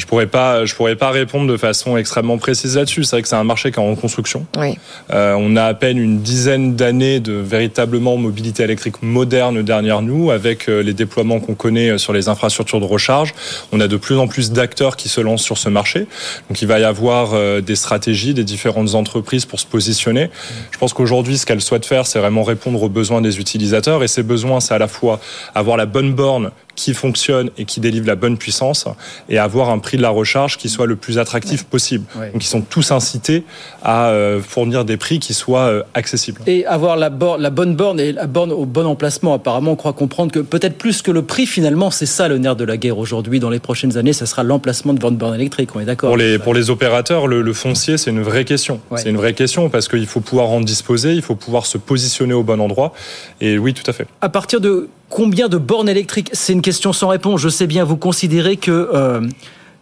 [0.00, 3.04] Je pourrais pas, je pourrais pas répondre de façon extrêmement précise là-dessus.
[3.04, 4.46] C'est vrai que c'est un marché qui est en reconstruction.
[4.56, 4.78] Oui.
[5.12, 10.30] Euh, on a à peine une dizaine d'années de véritablement mobilité électrique moderne derrière nous,
[10.30, 13.34] avec euh, les déploiements qu'on connaît euh, sur les infrastructures de recharge.
[13.72, 16.06] On a de plus en plus d'acteurs qui se lancent sur ce marché.
[16.48, 20.30] Donc il va y avoir des stratégies, des différentes entreprises pour se positionner.
[20.70, 24.02] Je pense qu'aujourd'hui, ce qu'elles souhaitent faire, c'est vraiment répondre aux besoins des utilisateurs.
[24.02, 25.20] Et ces besoins, c'est à la fois
[25.54, 28.86] avoir la bonne borne qui fonctionne et qui délivre la bonne puissance
[29.28, 32.04] et avoir un prix de la recharge qui soit le plus attractif possible.
[32.16, 32.30] Ouais.
[32.32, 33.44] Donc ils sont tous incités
[33.82, 36.40] à euh, fournir des prix qui soient euh, accessibles.
[36.46, 39.34] Et avoir la, borne, la bonne borne et la borne au bon emplacement.
[39.34, 42.56] Apparemment, on croit comprendre que peut-être plus que le prix, finalement, c'est ça le nerf
[42.56, 43.40] de la guerre aujourd'hui.
[43.40, 45.74] Dans les prochaines années, ça sera l'emplacement de votre borne électrique.
[45.74, 48.80] On est d'accord pour les, pour les opérateurs, le, le foncier, c'est une vraie question.
[48.90, 49.00] Ouais.
[49.00, 52.34] C'est une vraie question parce qu'il faut pouvoir en disposer, il faut pouvoir se positionner
[52.34, 52.92] au bon endroit.
[53.40, 54.06] Et oui, tout à fait.
[54.20, 56.30] À partir de combien de bornes électriques?
[56.32, 57.40] C'est une question sans réponse.
[57.40, 59.20] Je sais bien, vous considérez que euh,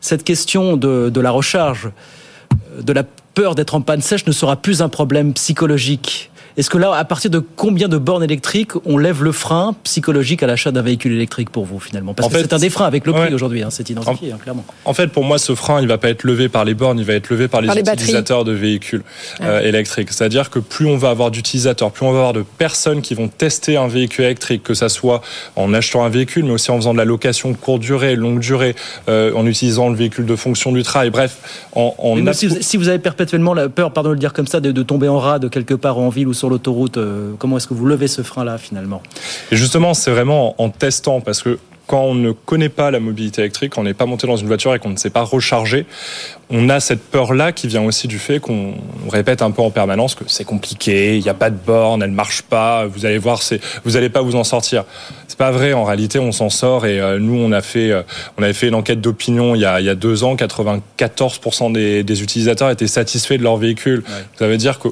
[0.01, 1.91] cette question de, de, la recharge,
[2.81, 6.31] de la peur d'être en panne sèche ne sera plus un problème psychologique.
[6.59, 10.43] Est-ce que là, à partir de combien de bornes électriques on lève le frein psychologique
[10.43, 12.15] à l'achat d'un véhicule électrique pour vous finalement?
[12.15, 13.33] Parce en que c'est un des freins avec le prix ouais.
[13.33, 14.65] aujourd'hui, hein, c'est identifié, en, hein, clairement.
[14.85, 17.05] En fait, pour moi, ce frein, il va pas être levé par les bornes, il
[17.05, 18.57] va être levé par les, par les utilisateurs batteries.
[18.57, 19.03] de véhicules
[19.41, 20.11] euh, électriques.
[20.11, 23.29] C'est-à-dire que plus on va avoir d'utilisateurs, plus on va avoir de personnes qui vont
[23.29, 25.21] tester un véhicule électrique, que ça soit
[25.55, 28.75] en achetant un véhicule, mais aussi en faisant de la location courte durée, longue durée,
[29.09, 31.11] euh, en utilisant le véhicule de fonction du travail.
[31.11, 31.39] Bref,
[31.77, 34.49] en, en si, vous, si, vous, avez perpétuellement la peur, pardon de le dire comme
[34.49, 36.97] ça, de, de tomber en rade quelque part en ville ou sur l'autoroute.
[36.97, 39.03] Euh, comment est-ce que vous levez ce frein-là finalement
[39.51, 41.59] Et justement, c'est vraiment en testant parce que
[41.89, 44.75] quand on ne connaît pas la mobilité électrique, on n'est pas monté dans une voiture
[44.75, 45.87] et qu'on ne sait pas recharger,
[46.51, 48.75] on a cette peur-là qui vient aussi du fait qu'on
[49.11, 52.11] répète un peu en permanence que c'est compliqué, il n'y a pas de borne, elle
[52.11, 53.41] ne marche pas, vous allez voir,
[53.85, 54.85] vous n'allez pas vous en sortir.
[55.29, 58.03] C'est pas vrai, en réalité, on s'en sort et euh, nous, on a fait, euh,
[58.37, 62.23] on avait fait une enquête d'opinion il, il, y a deux ans, 94% des, des,
[62.23, 64.01] utilisateurs étaient satisfaits de leur véhicule.
[64.01, 64.25] Ouais.
[64.39, 64.89] Ça veut dire que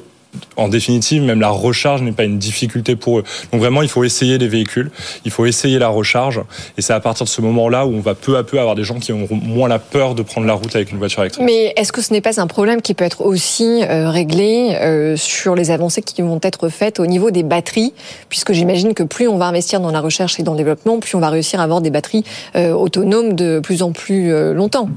[0.55, 3.23] en définitive, même la recharge n'est pas une difficulté pour eux.
[3.51, 4.91] Donc vraiment, il faut essayer les véhicules,
[5.25, 6.41] il faut essayer la recharge,
[6.77, 8.83] et c'est à partir de ce moment-là où on va peu à peu avoir des
[8.83, 11.45] gens qui auront moins la peur de prendre la route avec une voiture électrique.
[11.45, 15.15] Mais est-ce que ce n'est pas un problème qui peut être aussi euh, réglé euh,
[15.15, 17.93] sur les avancées qui vont être faites au niveau des batteries,
[18.29, 21.15] puisque j'imagine que plus on va investir dans la recherche et dans le développement, plus
[21.15, 22.23] on va réussir à avoir des batteries
[22.55, 24.89] euh, autonomes de plus en plus longtemps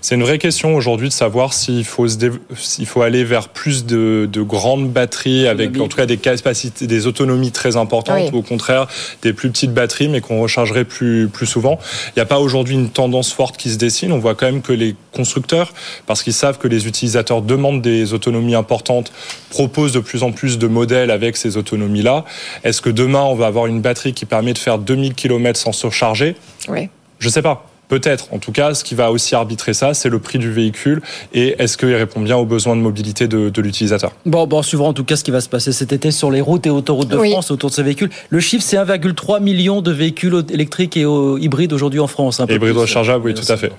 [0.00, 4.28] c'est une vraie question aujourd'hui de savoir s'il faut, s'il faut aller vers plus de,
[4.30, 8.30] de grandes batteries avec en tout cas des capacités, des autonomies très importantes, oui.
[8.32, 8.88] ou au contraire
[9.22, 11.78] des plus petites batteries mais qu'on rechargerait plus, plus souvent.
[12.08, 14.12] Il n'y a pas aujourd'hui une tendance forte qui se dessine.
[14.12, 15.72] On voit quand même que les constructeurs,
[16.06, 19.12] parce qu'ils savent que les utilisateurs demandent des autonomies importantes,
[19.50, 22.24] proposent de plus en plus de modèles avec ces autonomies-là.
[22.64, 25.72] Est-ce que demain on va avoir une batterie qui permet de faire 2000 km sans
[25.72, 26.36] surcharger
[26.68, 26.88] oui.
[27.18, 27.69] Je sais pas.
[27.90, 28.28] Peut-être.
[28.32, 31.02] En tout cas, ce qui va aussi arbitrer ça, c'est le prix du véhicule
[31.34, 34.12] et est-ce qu'il répond bien aux besoins de mobilité de, l'utilisateur.
[34.24, 36.40] Bon, bon, suivra en tout cas ce qui va se passer cet été sur les
[36.40, 38.08] routes et autoroutes de France autour de ces véhicules.
[38.28, 41.04] Le chiffre, c'est 1,3 million de véhicules électriques et
[41.40, 42.40] hybrides aujourd'hui en France.
[42.48, 43.72] Hybrides rechargeables, oui, tout à fait.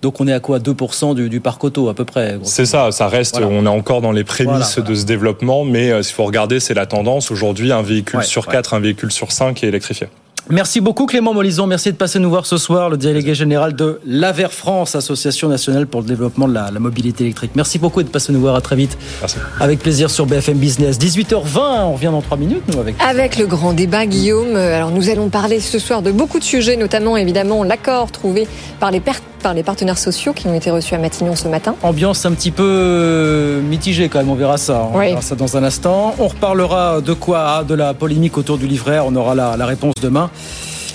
[0.00, 0.60] Donc on est à quoi?
[0.60, 4.12] 2% du, parc auto à peu près C'est ça, ça reste, on est encore dans
[4.12, 7.32] les prémices de ce développement, mais euh, s'il faut regarder, c'est la tendance.
[7.32, 10.06] Aujourd'hui, un véhicule sur 4, un véhicule sur 5 est électrifié.
[10.48, 13.98] Merci beaucoup Clément Molison, merci de passer nous voir ce soir, le délégué général de
[14.06, 17.50] l'AVER France, Association nationale pour le développement de la, mobilité électrique.
[17.56, 18.96] Merci beaucoup de passer nous voir, à très vite.
[19.20, 19.38] Merci.
[19.58, 20.98] Avec plaisir sur BFM Business.
[20.98, 22.94] 18h20, on revient dans 3 minutes nous avec.
[23.00, 26.76] Avec le grand débat Guillaume, alors nous allons parler ce soir de beaucoup de sujets,
[26.76, 28.46] notamment évidemment l'accord trouvé
[28.78, 31.76] par les pertes par les partenaires sociaux qui ont été reçus à Matignon ce matin.
[31.84, 34.90] Ambiance un petit peu euh, mitigée quand même, on verra ça.
[34.92, 36.16] On verra ça dans un instant.
[36.18, 37.62] On reparlera de quoi?
[37.62, 38.98] De la polémique autour du livret.
[38.98, 40.30] On aura la, la réponse demain.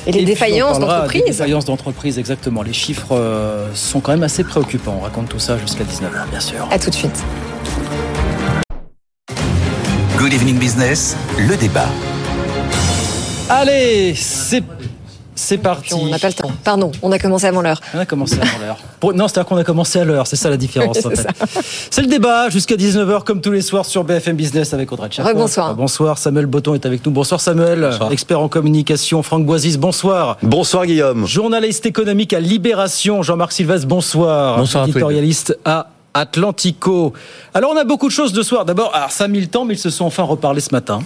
[0.06, 1.22] Et les défaillances d'entreprise.
[1.22, 2.62] Les défaillances d'entreprise, exactement.
[2.62, 4.98] Les chiffres euh, sont quand même assez préoccupants.
[5.00, 6.68] On raconte tout ça jusqu'à 19h, bien sûr.
[6.72, 7.24] À tout de suite.
[10.18, 11.88] Good Evening Business, le débat.
[13.48, 14.62] Allez, c'est
[15.42, 15.94] c'est parti.
[15.94, 16.52] On n'a pas le temps.
[16.64, 17.82] Pardon, on a commencé avant l'heure.
[17.96, 18.78] On a commencé avant l'heure.
[19.16, 20.28] Non, c'est-à-dire qu'on a commencé à l'heure.
[20.28, 21.00] C'est ça la différence.
[21.90, 25.34] c'est le débat jusqu'à 19h comme tous les soirs sur BFM Business avec Audrey Tchakov.
[25.34, 25.76] Bonsoir.
[25.76, 26.18] Bonsoir.
[26.20, 27.12] Samuel Botton est avec nous.
[27.12, 27.90] Bonsoir Samuel.
[28.12, 29.24] Expert en communication.
[29.24, 30.38] Franck Boisis, bonsoir.
[30.44, 31.26] Bonsoir Guillaume.
[31.26, 33.24] Journaliste économique à Libération.
[33.24, 34.58] Jean-Marc Sylvestre, bonsoir.
[34.58, 34.84] Bonsoir.
[34.84, 37.14] Éditorialiste à Atlantico.
[37.54, 38.66] Alors on a beaucoup de choses de soir.
[38.66, 41.00] D'abord, alors ça a mis le temps, mais ils se sont enfin reparlés ce matin.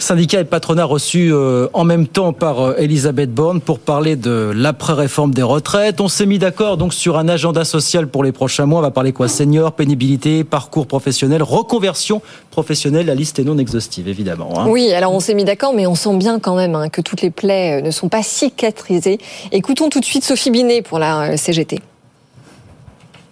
[0.00, 4.52] Syndicat et patronat reçus euh, en même temps par euh, Elisabeth Borne pour parler de
[4.54, 6.00] l'après-réforme des retraites.
[6.00, 8.78] On s'est mis d'accord donc sur un agenda social pour les prochains mois.
[8.78, 9.26] On va parler quoi?
[9.26, 13.06] Senior, pénibilité, parcours professionnel, reconversion professionnelle.
[13.06, 14.52] La liste est non exhaustive, évidemment.
[14.60, 14.66] Hein.
[14.68, 17.22] Oui, alors on s'est mis d'accord, mais on sent bien quand même hein, que toutes
[17.22, 19.18] les plaies euh, ne sont pas cicatrisées.
[19.50, 21.80] Écoutons tout de suite Sophie Binet pour la CGT.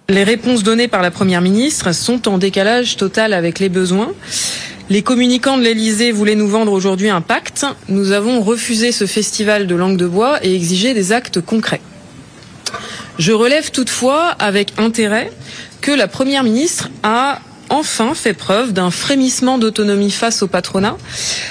[0.08, 4.12] Les réponses données par la Première ministre sont en décalage total avec les besoins.
[4.88, 7.66] Les communicants de l'Elysée voulaient nous vendre aujourd'hui un pacte.
[7.88, 11.80] Nous avons refusé ce festival de langue de bois et exigé des actes concrets.
[13.18, 15.32] Je relève toutefois avec intérêt
[15.80, 20.96] que la Première ministre a enfin fait preuve d'un frémissement d'autonomie face au patronat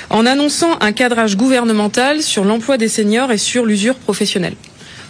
[0.09, 4.55] en annonçant un cadrage gouvernemental sur l'emploi des seniors et sur l'usure professionnelle.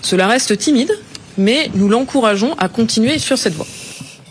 [0.01, 0.91] Cela reste timide,
[1.37, 3.67] mais nous l'encourageons à continuer sur cette voie.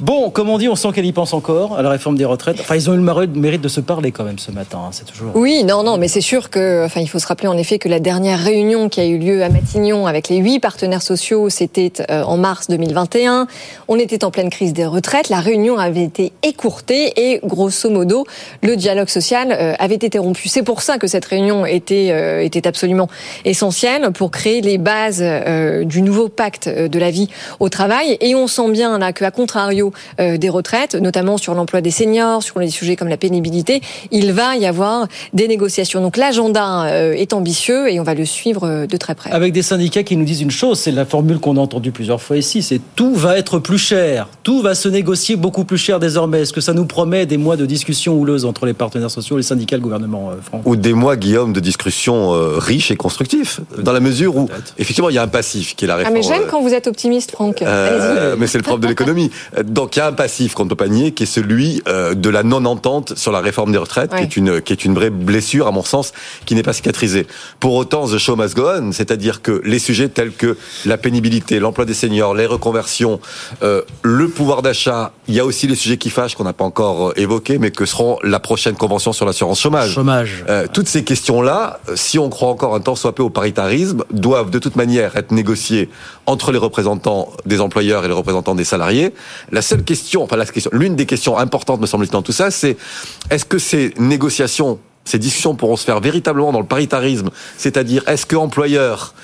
[0.00, 2.56] Bon, comme on dit, on sent qu'elle y pense encore à la réforme des retraites.
[2.58, 4.80] Enfin, ils ont eu le mérite de se parler quand même ce matin.
[4.84, 5.30] Hein, c'est toujours.
[5.36, 7.88] Oui, non, non, mais c'est sûr que, enfin, il faut se rappeler en effet que
[7.88, 11.92] la dernière réunion qui a eu lieu à Matignon avec les huit partenaires sociaux, c'était
[12.10, 13.46] euh, en mars 2021.
[13.86, 15.28] On était en pleine crise des retraites.
[15.28, 18.26] La réunion avait été écourtée et, grosso modo,
[18.64, 20.48] le dialogue social euh, avait été rompu.
[20.48, 23.08] C'est pour ça que cette réunion était euh, était absolument
[23.44, 25.22] essentielle pour créer les bases
[25.84, 27.28] du nouveau pacte de la vie
[27.60, 28.16] au travail.
[28.20, 29.83] Et on sent bien là qu'à contrario
[30.20, 34.32] euh, des retraites, notamment sur l'emploi des seniors, sur les sujets comme la pénibilité, il
[34.32, 36.00] va y avoir des négociations.
[36.00, 39.30] Donc l'agenda euh, est ambitieux et on va le suivre euh, de très près.
[39.30, 42.22] Avec des syndicats qui nous disent une chose, c'est la formule qu'on a entendue plusieurs
[42.22, 45.98] fois ici, c'est tout va être plus cher, tout va se négocier beaucoup plus cher
[46.00, 46.42] désormais.
[46.42, 49.42] Est-ce que ça nous promet des mois de discussions houleuses entre les partenaires sociaux, les
[49.42, 54.00] syndicats, le gouvernement Franck Ou des mois, Guillaume, de discussions riches et constructifs, dans la
[54.00, 56.14] mesure où effectivement il y a un passif qui est la réforme.
[56.14, 57.62] Ah mais j'aime quand vous êtes optimiste, Franck.
[58.38, 59.30] mais c'est le propre de l'économie.
[59.74, 62.14] Donc il y a un passif qu'on ne peut pas nier, qui est celui euh,
[62.14, 65.10] de la non-entente sur la réforme des retraites, qui est une qui est une vraie
[65.10, 66.12] blessure à mon sens,
[66.46, 67.26] qui n'est pas cicatrisée.
[67.58, 70.56] Pour autant, the show must go on, c'est-à-dire que les sujets tels que
[70.86, 73.18] la pénibilité, l'emploi des seniors, les reconversions,
[73.64, 76.64] euh, le pouvoir d'achat, il y a aussi les sujets qui fâchent qu'on n'a pas
[76.64, 79.92] encore euh, évoqués, mais que seront la prochaine convention sur l'assurance chômage.
[79.92, 80.44] Chômage.
[80.72, 84.60] toutes ces questions-là, si on croit encore un temps soit peu au paritarisme, doivent de
[84.60, 85.88] toute manière être négociées
[86.26, 89.12] entre les représentants des employeurs et les représentants des salariés.
[89.50, 92.50] La seule question enfin la question, l'une des questions importantes, me semble-t-il, dans tout ça,
[92.50, 92.76] c'est
[93.30, 98.26] est-ce que ces négociations, ces discussions pourront se faire véritablement dans le paritarisme, c'est-à-dire est-ce
[98.26, 99.14] que employeurs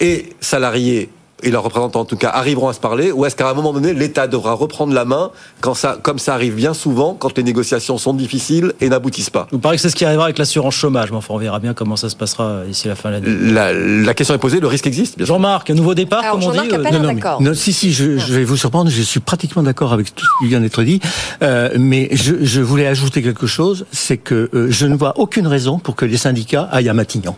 [0.00, 1.10] et salariés
[1.42, 3.72] et leurs représentants en tout cas arriveront à se parler ou est-ce qu'à un moment
[3.72, 7.42] donné l'État devra reprendre la main quand ça, comme ça arrive bien souvent quand les
[7.42, 9.46] négociations sont difficiles et n'aboutissent pas?
[9.52, 11.74] Vous parlez que c'est ce qui arrivera avec l'assurance chômage, mais enfin on verra bien
[11.74, 13.52] comment ça se passera ici la fin de l'année.
[13.52, 15.22] La, la, question est posée, le risque existe.
[15.24, 16.58] Jean-Marc, un nouveau départ, comme on dit.
[16.72, 19.92] Euh, non, non, non, si, si, je, je, vais vous surprendre, je suis pratiquement d'accord
[19.92, 21.00] avec tout ce qui vient d'être dit,
[21.42, 25.46] euh, mais je, je, voulais ajouter quelque chose, c'est que euh, je ne vois aucune
[25.46, 27.36] raison pour que les syndicats aillent à Matignon.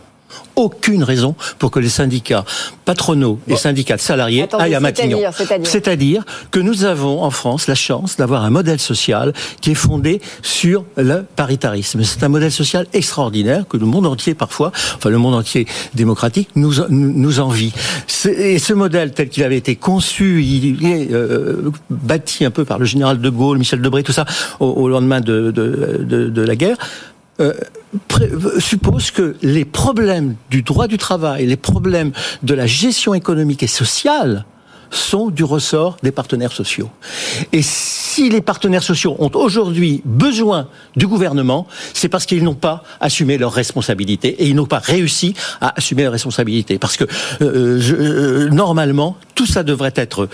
[0.55, 2.45] Aucune raison pour que les syndicats
[2.85, 5.19] patronaux et syndicats de salariés Attendez, aillent à Matignon.
[5.63, 10.21] c'est-à-dire, que nous avons en France la chance d'avoir un modèle social qui est fondé
[10.41, 12.03] sur le paritarisme.
[12.03, 16.49] C'est un modèle social extraordinaire que le monde entier parfois, enfin le monde entier démocratique,
[16.55, 17.73] nous, nous, envie.
[18.25, 22.79] Et ce modèle tel qu'il avait été conçu, il est euh, bâti un peu par
[22.79, 24.25] le général de Gaulle, Michel Debré, tout ça,
[24.59, 26.77] au, au lendemain de, de, de, de la guerre.
[27.39, 27.53] Euh,
[28.21, 32.11] euh, suppose que les problèmes du droit du travail, les problèmes
[32.43, 34.45] de la gestion économique et sociale
[34.89, 36.89] sont du ressort des partenaires sociaux.
[37.51, 42.83] Et si les partenaires sociaux ont aujourd'hui besoin du gouvernement, c'est parce qu'ils n'ont pas
[42.99, 46.79] assumé leurs responsabilités et ils n'ont pas réussi à assumer leurs responsabilités.
[46.79, 47.05] Parce que
[47.41, 50.29] euh, normalement, tout ça devrait être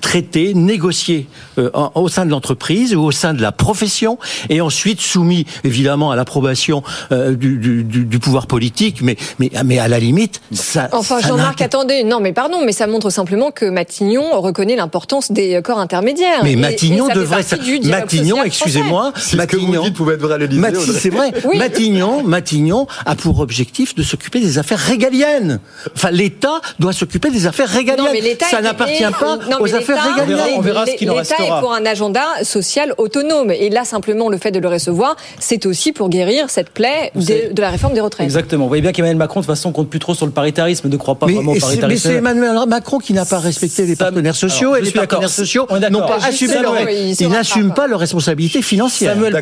[0.00, 1.26] traité, négocié
[1.58, 5.46] euh, en- au sein de l'entreprise ou au sein de la profession et ensuite soumis
[5.64, 9.98] évidemment à l'approbation euh, du, du, du, du pouvoir politique, mais, mais, mais à la
[9.98, 10.88] limite, ça...
[10.92, 15.60] Enfin, Jean-Marc, attendez, non, mais pardon, mais ça montre simplement que Matignon reconnaît l'importance des
[15.62, 16.40] corps intermédiaires.
[16.42, 17.90] Mais Et- Matignon et ça fait devrait.
[17.90, 19.82] Matignon, excusez-moi, ce que vous Matignon.
[19.82, 20.98] dites pouvait être vrai à l'Élysée, Mati- Audrey.
[21.00, 21.32] c'est vrai.
[21.44, 21.58] Oui.
[21.58, 25.60] Matignon, Matignon a pour objectif de s'occuper des affaires régaliennes.
[25.94, 28.04] Enfin, l'État doit s'occuper des affaires régaliennes.
[28.06, 30.54] Non, mais l'État Ça est n'appartient pas non, aux affaires l'État- régaliennes.
[30.58, 31.58] On verra ce qu'il en L'État restera.
[31.58, 33.50] est pour un agenda social autonome.
[33.50, 37.60] Et là, simplement, le fait de le recevoir, c'est aussi pour guérir cette plaie de
[37.60, 38.24] la réforme des retraites.
[38.24, 38.64] Exactement.
[38.64, 40.96] Vous voyez bien qu'Emmanuel Macron, de toute façon, compte plus trop sur le paritarisme, ne
[40.96, 42.08] croit pas Mais, vraiment au c'est- mais paritarisme.
[42.10, 45.66] c'est Emmanuel Macron qui n'a pas respecté les partenaires sociaux Alors, et les partenaires sociaux
[45.70, 49.12] n'ont pas Justement, assumé leur, ils n'assument pas leurs responsabilités financières.
[49.14, 49.32] Samuel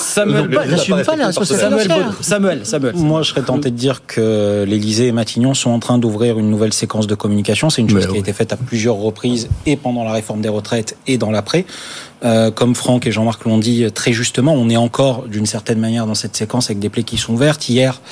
[0.00, 2.06] Samuel, pas- ils n'assument pas les responsabilités Samuel.
[2.20, 2.94] Samuel, Samuel.
[2.96, 6.50] Moi, je serais tenté de dire que l'Élysée et Matignon sont en train d'ouvrir une
[6.50, 7.70] nouvelle séquence de communication.
[7.70, 10.40] C'est une chose Mais qui a été faite à plusieurs reprises et pendant la réforme
[10.40, 11.64] des retraites et dans l'après.
[12.22, 16.06] Euh, comme Franck et Jean-Marc l'ont dit très justement, on est encore d'une certaine manière
[16.06, 17.68] dans cette séquence avec des plaies qui sont ouvertes.
[17.68, 18.02] Hier,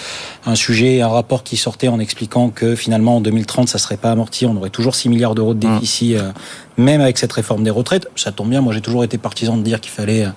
[0.46, 4.10] un sujet, un rapport qui sortait en expliquant que finalement en 2030, ça serait pas
[4.10, 6.32] amorti, on aurait toujours 6 milliards d'euros de déficit, euh,
[6.78, 8.08] même avec cette réforme des retraites.
[8.16, 10.30] Ça tombe bien, moi j'ai toujours été partisan de dire qu'il fallait euh,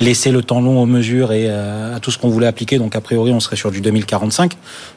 [0.00, 2.78] laisser le temps long aux mesures et euh, à tout ce qu'on voulait appliquer.
[2.78, 4.52] Donc a priori, on serait sur du 2045.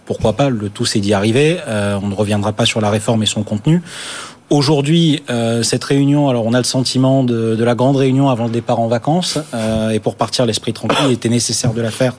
[0.06, 0.50] Pourquoi pas?
[0.50, 1.58] Le tout, c'est d'y arriver.
[1.68, 3.82] Euh, on ne reviendra pas sur la réforme et son contenu.
[4.52, 8.44] Aujourd'hui, euh, cette réunion, alors on a le sentiment de, de la grande réunion avant
[8.44, 11.90] le départ en vacances, euh, et pour partir l'esprit tranquille, il était nécessaire de la
[11.90, 12.16] faire.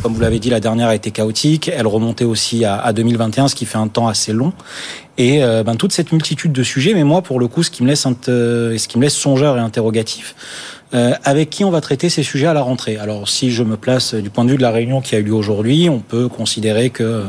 [0.00, 1.68] Comme vous l'avez dit, la dernière a été chaotique.
[1.74, 4.52] Elle remontait aussi à, à 2021, ce qui fait un temps assez long.
[5.18, 7.82] Et euh, ben, toute cette multitude de sujets, mais moi, pour le coup, ce qui
[7.82, 10.34] me laisse, euh, ce qui me laisse songeur et interrogatif,
[10.96, 12.96] euh, avec qui on va traiter ces sujets à la rentrée?
[12.96, 15.22] Alors, si je me place du point de vue de la réunion qui a eu
[15.22, 17.22] lieu aujourd'hui, on peut considérer que euh,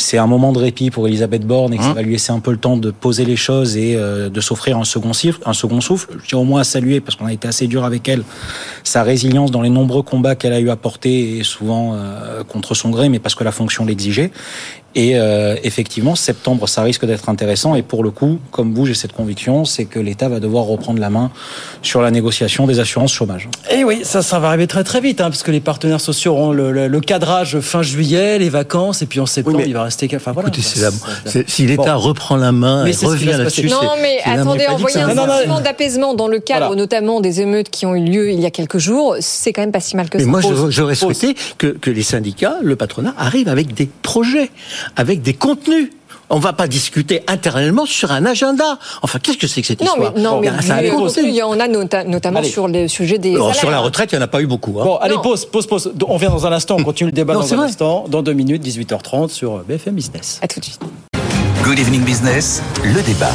[0.00, 2.40] c'est un moment de répit pour Elisabeth Borne et que ça va lui laisser un
[2.40, 5.40] peu le temps de poser les choses et euh, de s'offrir un second souffle.
[5.44, 6.08] Un second souffle.
[6.22, 8.24] Je tiens au moins à saluer parce qu'on a été assez dur avec elle
[8.82, 12.74] sa résilience dans les nombreux combats qu'elle a eu à porter et souvent euh, contre
[12.74, 14.32] son gré, mais parce que la fonction l'exigeait.
[14.96, 17.76] Et euh, effectivement, septembre, ça risque d'être intéressant.
[17.76, 20.98] Et pour le coup, comme vous, j'ai cette conviction, c'est que l'État va devoir reprendre
[20.98, 21.30] la main
[21.80, 23.48] sur la négociation des assurances chômage.
[23.70, 26.32] Et oui, ça, ça va arriver très très vite, hein, parce que les partenaires sociaux
[26.32, 29.68] auront le, le- le cadrage fin juillet, les vacances, et puis en septembre, Oui, mais-
[29.70, 30.10] il va rester.
[30.16, 30.48] Enfin voilà.
[30.48, 30.90] Écoutez, Ça,
[31.24, 32.00] c'est la- si l'État Bon.
[32.00, 36.26] reprend la main Mais et revient là-dessus, Non, mais attendez, envoyer un sentiment d'apaisement dans
[36.26, 36.80] le cadre Voilà.
[36.82, 39.70] notamment des émeutes qui ont eu lieu il y a quelques jours, c'est quand même
[39.72, 40.30] pas si mal que Mais ça.
[40.30, 40.66] moi, Pause.
[40.66, 44.50] je- j'aurais souhaité que, que les syndicats, le patronat, arrivent avec des projets,
[44.96, 45.90] avec des contenus.
[46.32, 48.78] On va pas discuter internellement sur un agenda.
[49.02, 50.50] Enfin, qu'est-ce que c'est que cette Non, histoire mais, non, Bon, mais
[50.88, 51.28] du contenu.
[51.28, 52.48] il y en a nota- notamment Allez.
[52.48, 54.78] sur le sujet des Alors, sur la retraite, il n'y en a pas eu beaucoup.
[54.80, 54.84] hein.
[54.84, 55.22] Bon, allez, Non.
[55.22, 55.92] pause, pause, pause.
[56.08, 57.66] On revient dans un instant, on continue le débat Non, dans un vrai.
[57.66, 60.38] instant, dans deux minutes, 18h30 sur BFM Business.
[60.40, 60.80] À tout de suite.
[61.64, 63.32] Good Evening Business, le débat.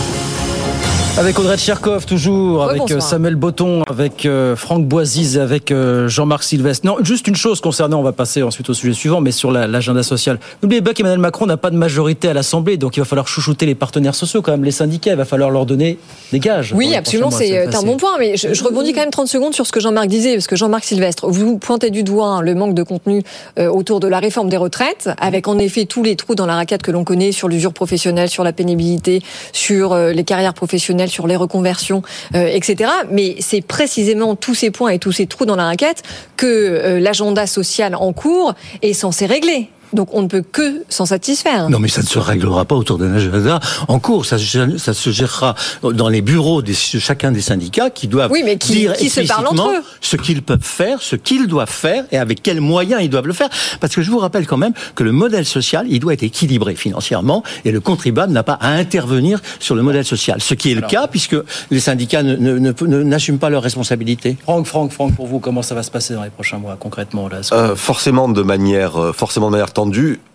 [1.18, 6.44] Avec Audrey Tcherkov, toujours, avec euh, Samuel Botton, avec euh, Franck Boisiz, avec euh, Jean-Marc
[6.44, 6.86] Sylvestre.
[6.86, 9.66] Non, juste une chose concernant, on va passer ensuite au sujet suivant, mais sur la-
[9.66, 10.40] l'agenda social.
[10.62, 13.66] N'oubliez pas qu'Emmanuel Macron n'a pas de majorité à l'Assemblée, donc il va falloir chouchouter
[13.66, 15.98] les partenaires sociaux, quand même, les syndicats, il va falloir leur donner
[16.34, 16.74] des gages.
[16.76, 19.66] Oui, absolument, c'est un bon point, mais je, je rebondis quand même 30 secondes sur
[19.66, 22.74] ce que Jean-Marc disait, parce que Jean-Marc Sylvestre, vous pointez du doigt hein, le manque
[22.74, 23.24] de contenu
[23.58, 26.56] euh, autour de la réforme des retraites, avec en effet tous les trous dans la
[26.56, 29.22] raquette que l'on connaît sur l'usure professionnelle, sur la pénibilité,
[29.54, 32.02] sur les carrières professionnelles, sur les reconversions,
[32.36, 32.92] euh, etc.
[33.12, 36.04] Mais c'est précisément tous ces points et tous ces trous dans la raquette
[36.38, 39.70] que euh, l'agenda social en cours est censé régler.
[39.96, 41.70] Donc on ne peut que s'en satisfaire.
[41.70, 44.26] Non, mais ça ne se réglera pas autour d'un agenda en cours.
[44.26, 48.42] Ça, se- ça se gérera dans les bureaux de chacun des syndicats qui doivent Oui,
[48.46, 49.84] mais qui- dire qui se parlent entre explicitement eux.
[50.02, 53.34] ce qu'ils peuvent faire, ce qu'ils doivent faire et avec quels moyens ils doivent le
[53.34, 53.50] faire.
[53.80, 56.76] Parce que je vous rappelle quand même que le modèle social, il doit être équilibré
[56.76, 60.42] financièrement et le contribuable n'a pas à intervenir sur le modèle social.
[60.42, 61.36] Ce qui est le cas puisque
[61.72, 64.36] les syndicats ne- ne- ne- ne- n'assument pas leurs responsabilités.
[64.44, 67.28] Franck, Franck, Franck, pour vous, comment ça va se passer dans les prochains mois, concrètement
[67.30, 69.85] là, Euh, forcément de manière, euh, forcément de manière tendue.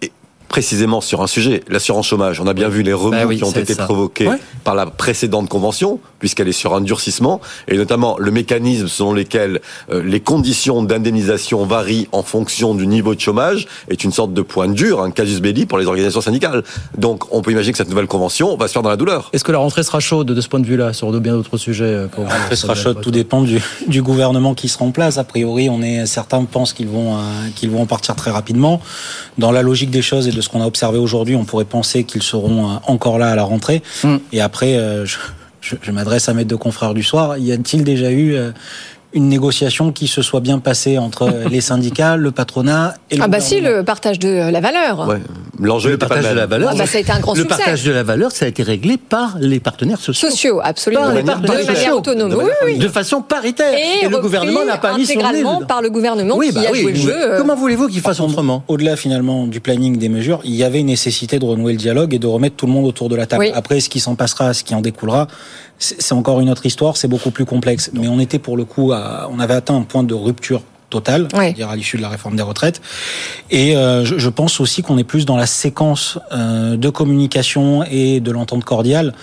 [0.03, 0.13] Et
[0.55, 2.41] précisément sur un sujet, l'assurance chômage.
[2.41, 3.85] On a bien vu les remous Bah oui, qui ont été ça.
[3.85, 4.39] provoqués Ouais.
[4.65, 9.61] par la précédente convention, puisqu'elle est sur un durcissement, et notamment le mécanisme selon lequel
[9.93, 14.43] euh, les conditions d'indemnisation varient en fonction du niveau de chômage est une sorte de
[14.43, 16.65] point dur, un casus belli pour les organisations syndicales.
[16.99, 19.31] Donc on peut imaginer que cette nouvelle convention va se faire dans la douleur.
[19.33, 21.59] Est-ce que la rentrée sera chaude de ce point de vue-là sur de bien d'autres
[21.59, 24.91] sujets euh, pour vous Ce sera chaud, tout dépend du, du gouvernement qui sera en
[24.91, 25.17] place.
[25.17, 27.21] A priori, on est, certains pensent qu'ils vont, euh,
[27.55, 28.81] qu'ils vont en partir très rapidement.
[29.39, 32.05] Dans la logique des choses et de ce qu'on a observé aujourd'hui, on pourrait penser
[32.05, 33.83] qu'ils seront euh, encore là à la rentrée.
[34.33, 35.17] Et après, euh, je,
[35.61, 37.37] je- je m'adresse à mes deux confrères du soir.
[37.39, 38.51] Y a-t-il déjà eu euh,
[39.13, 43.29] une négociation qui se soit bien passée entre les syndicats, le patronat et le Ah
[43.29, 45.09] bah si, le partage de la valeur.
[45.09, 45.19] Ouais.
[45.59, 46.71] L'enjeu Le partage de la valeur.
[46.73, 47.57] Ah bah, ça a été un grand le succès.
[47.57, 50.31] partage de la valeur, ça a été réglé par les partenaires sociaux.
[50.31, 51.03] Sociaux, absolument.
[51.03, 51.99] Par les de partenaires manière sociaux.
[51.99, 52.31] autonome.
[52.31, 52.79] De oui, oui.
[52.79, 53.75] De façon paritaire.
[53.75, 56.63] Et, le gouvernement n'a pas mis son nez intégralement par le gouvernement Oui, qui bah
[56.69, 57.13] a oui, joué le jeu.
[57.15, 58.65] euh, Comment voulez-vous qu'il fasse autrement?
[58.69, 62.15] Au-delà finalement du planning des mesures, il y avait une nécessité de renouer le dialogue
[62.15, 63.43] et de remettre tout le monde autour de la table.
[63.43, 63.53] Oui.
[63.55, 65.27] Après, ce qui s'en passera, ce qui en découlera,
[65.81, 67.91] c'est encore une autre histoire, c'est beaucoup plus complexe.
[67.95, 71.29] Mais on était pour le coup, à, on avait atteint un point de rupture totale,
[71.33, 72.83] c'est-à-dire à l'issue de la réforme des retraites.
[73.51, 77.85] Et euh, je, je pense aussi qu'on est plus dans la séquence euh, de communication
[77.85, 79.15] et de l'entente cordiale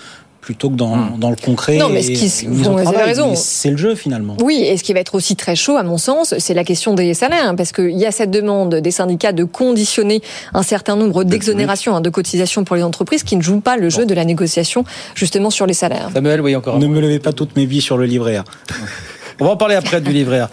[0.48, 1.76] plutôt que dans, dans le concret.
[1.76, 3.34] Non, mais ce qui- vous avez raison.
[3.34, 4.34] C'est le jeu finalement.
[4.42, 6.94] Oui, et ce qui va être aussi très chaud, à mon sens, c'est la question
[6.94, 10.22] des salaires, hein, parce qu'il y a cette demande des syndicats de conditionner
[10.54, 13.90] un certain nombre d'exonérations hein, de cotisations pour les entreprises qui ne jouent pas le
[13.90, 14.84] jeu de la négociation,
[15.14, 16.08] justement, sur les salaires.
[16.14, 16.78] Samuel, oui, encore.
[16.78, 18.44] Ne me levez pas toutes mes billes sur le livret A.
[19.40, 20.50] On va en parler après du livret A.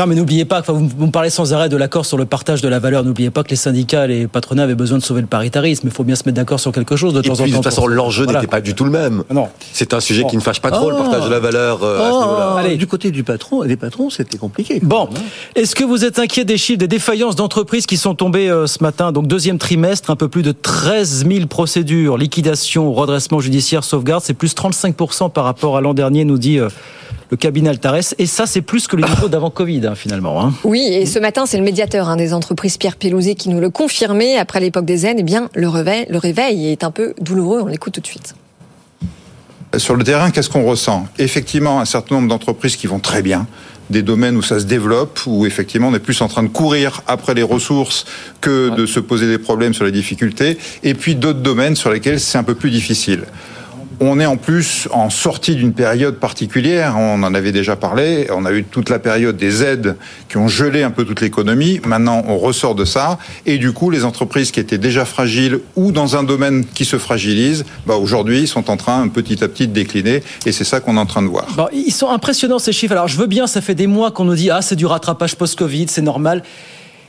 [0.00, 2.24] Non, mais n'oubliez pas, enfin, vous, vous me parlez sans arrêt de l'accord sur le
[2.24, 3.04] partage de la valeur.
[3.04, 5.86] N'oubliez pas que les syndicats, les patronats avaient besoin de sauver le paritarisme.
[5.88, 7.44] Il faut bien se mettre d'accord sur quelque chose de Et temps en temps.
[7.44, 8.40] de toute façon, pour- l'enjeu Voilà.
[8.40, 9.24] n'était pas du tout le même.
[9.30, 9.48] Non.
[9.74, 10.90] C'est un sujet qui ne fâche pas trop, Oh.
[10.90, 12.54] le partage de la valeur euh, à ce niveau-là.
[12.60, 14.80] Allez, du côté du patron, des patrons, c'était compliqué.
[14.82, 15.10] Bon,
[15.54, 18.82] est-ce que vous êtes inquiet des chiffres des défaillances d'entreprises qui sont tombées euh, ce
[18.82, 19.12] matin?
[19.12, 24.32] Donc deuxième trimestre, un peu plus de 13 000 procédures, liquidation, redressement judiciaire, sauvegarde, c'est
[24.32, 26.70] plus 35% par rapport à l'an dernier, nous dit euh,
[27.30, 28.14] le cabinet Altares.
[28.18, 30.40] Et ça, c'est plus que le niveau d'avant Covid, hein, finalement.
[30.44, 30.52] hein.
[30.64, 33.70] Oui, et ce matin, c'est le médiateur hein, des entreprises Pierre Pélouzet qui nous le
[33.70, 34.36] confirmait.
[34.36, 37.60] Après l'époque des zen, eh bien, le réveil, le réveil est un peu douloureux.
[37.62, 38.34] On l'écoute tout de suite.
[39.76, 41.06] Sur le terrain, qu'est-ce qu'on ressent?
[41.18, 43.46] Effectivement, un certain nombre d'entreprises qui vont très bien,
[43.88, 47.02] des domaines où ça se développe, où effectivement on est plus en train de courir
[47.06, 48.04] après les ressources
[48.40, 52.18] que de se poser des problèmes sur les difficultés, et puis d'autres domaines sur lesquels
[52.18, 53.22] c'est un peu plus difficile.
[54.02, 58.46] On est en plus en sortie d'une période particulière, on en avait déjà parlé, on
[58.46, 59.96] a eu toute la période des aides
[60.30, 63.90] qui ont gelé un peu toute l'économie, maintenant on ressort de ça, et du coup
[63.90, 68.46] les entreprises qui étaient déjà fragiles ou dans un domaine qui se fragilise, bah, aujourd'hui
[68.46, 71.20] sont en train petit à petit de décliner, et c'est ça qu'on est en train
[71.20, 71.46] de voir.
[71.74, 72.92] Ils sont impressionnants ces chiffres.
[72.92, 75.36] Alors je veux bien, ça fait des mois qu'on nous dit ah c'est du rattrapage
[75.36, 76.42] post-Covid, c'est normal.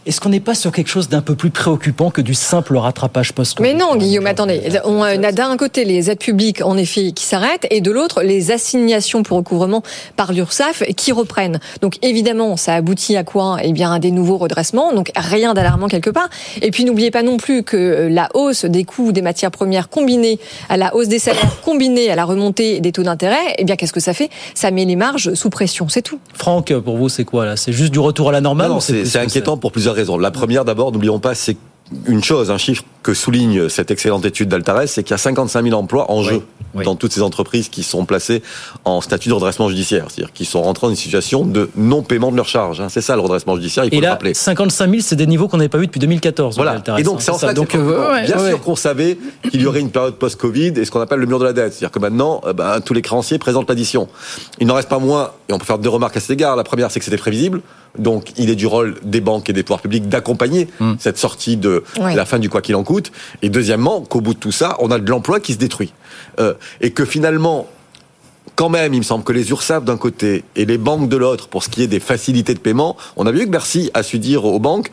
[0.07, 3.33] Est-ce qu'on n'est pas sur quelque chose d'un peu plus préoccupant que du simple rattrapage
[3.33, 4.61] post-Covid Mais non, Guillaume, attendez.
[4.83, 8.51] On a d'un côté les aides publiques, en effet, qui s'arrêtent, et de l'autre, les
[8.51, 9.83] assignations pour recouvrement
[10.15, 11.59] par l'URSSAF qui reprennent.
[11.81, 13.57] Donc, évidemment, ça aboutit à quoi?
[13.61, 14.91] Eh bien, à des nouveaux redressements.
[14.91, 16.29] Donc, rien d'alarmant quelque part.
[16.63, 20.39] Et puis, n'oubliez pas non plus que la hausse des coûts des matières premières combinée
[20.69, 23.93] à la hausse des salaires, combinée à la remontée des taux d'intérêt, eh bien, qu'est-ce
[23.93, 24.31] que ça fait?
[24.55, 26.19] Ça met les marges sous pression, c'est tout.
[26.33, 27.55] Franck, pour vous, c'est quoi là?
[27.55, 31.19] C'est juste du retour à la normale c'est inquiétant pour plusieurs La première, d'abord, n'oublions
[31.19, 31.58] pas, c'est
[32.08, 35.63] une chose, un chiffre que souligne cette excellente étude d'Altares, c'est qu'il y a 55
[35.63, 36.41] 000 emplois en jeu
[36.85, 38.41] dans toutes ces entreprises qui sont placées
[38.85, 42.37] en statut de redressement judiciaire, c'est-à-dire qui sont rentrées dans une situation de non-paiement de
[42.37, 42.79] leurs charges.
[42.79, 42.87] hein.
[42.89, 44.33] C'est ça le redressement judiciaire, il faut Et le là, rappeler.
[44.33, 46.55] 55 000, c'est des niveaux qu'on n'avait pas vus depuis 2014.
[46.55, 46.71] Voilà.
[46.71, 48.49] Altares, Et donc, c'est en ça, que Donc, c'est euh, ouais, bien ouais.
[48.49, 49.17] sûr qu'on savait
[49.49, 51.73] qu'il y aurait une période post-Covid et ce qu'on appelle le mur de la dette.
[51.73, 54.07] C'est-à-dire que maintenant, euh, ben, tous les créanciers présentent l'addition.
[54.59, 56.55] Il n'en reste pas moins, et on peut faire deux remarques à cet égard.
[56.55, 57.61] La première, c'est que c'était prévisible.
[57.97, 61.83] Donc, il est du rôle des banques et des pouvoirs publics d'accompagner cette sortie de
[61.99, 62.15] Ouais.
[62.15, 62.90] la fin du quoi qu'il en coûte.
[63.41, 65.93] Et deuxièmement, qu'au bout de tout ça, on a de l'emploi qui se détruit.
[66.39, 67.67] Euh, et que finalement,
[68.56, 71.47] quand même, il me semble que les URSAF d'un côté et les banques de l'autre,
[71.47, 74.19] pour ce qui est des facilités de paiement, on a vu que Bercy a su
[74.19, 74.91] dire aux banques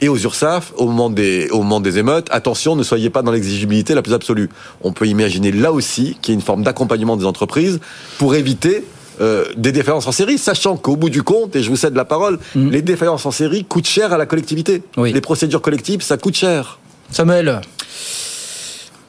[0.00, 3.32] et aux URSAF, au moment des, au moment des émeutes, attention, ne soyez pas dans
[3.32, 4.48] l'exigibilité la plus absolue.
[4.82, 7.80] On peut imaginer là aussi qu'il y ait une forme d'accompagnement des entreprises
[8.18, 8.84] pour éviter
[9.20, 12.06] euh, des défaillances en série, sachant qu'au bout du compte, et je vous cède la
[12.06, 14.82] parole, les défaillances en série coûtent cher à la collectivité.
[14.96, 16.79] Les procédures collectives, ça coûte cher.
[17.10, 17.60] Samuel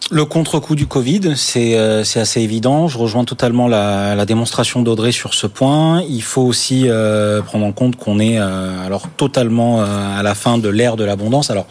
[0.09, 2.87] Le contre-coup du Covid, c'est euh, assez évident.
[2.87, 6.01] Je rejoins totalement la, démonstration d'Audrey sur ce point.
[6.09, 10.57] Il faut aussi euh, prendre en compte qu'on est euh, alors totalement à la fin
[10.57, 11.51] de l'ère de l'abondance.
[11.51, 11.67] Alors,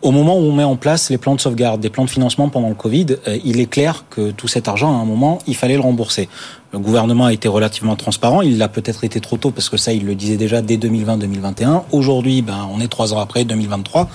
[0.00, 2.48] au moment où on met en place les plans de sauvegarde, des plans de financement
[2.48, 5.76] pendant le Covid, il est clair que tout cet argent, à un moment, il fallait
[5.76, 6.30] le rembourser.
[6.72, 8.42] Le gouvernement a été relativement transparent.
[8.42, 11.84] Il l'a peut-être été trop tôt parce que ça, il le disait déjà dès 2020-2021.
[11.92, 14.10] Aujourd'hui, ben, on est trois ans après, 2023,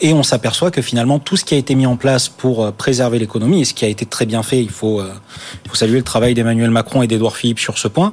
[0.00, 2.70] et on s'aperçoit que finalement tout ce qui a été mis en place pour euh,
[2.70, 5.12] préserver l'économie et ce qui a été très bien fait, il faut, euh,
[5.64, 8.12] il faut saluer le travail d'Emmanuel Macron et d'Edouard Philippe sur ce point.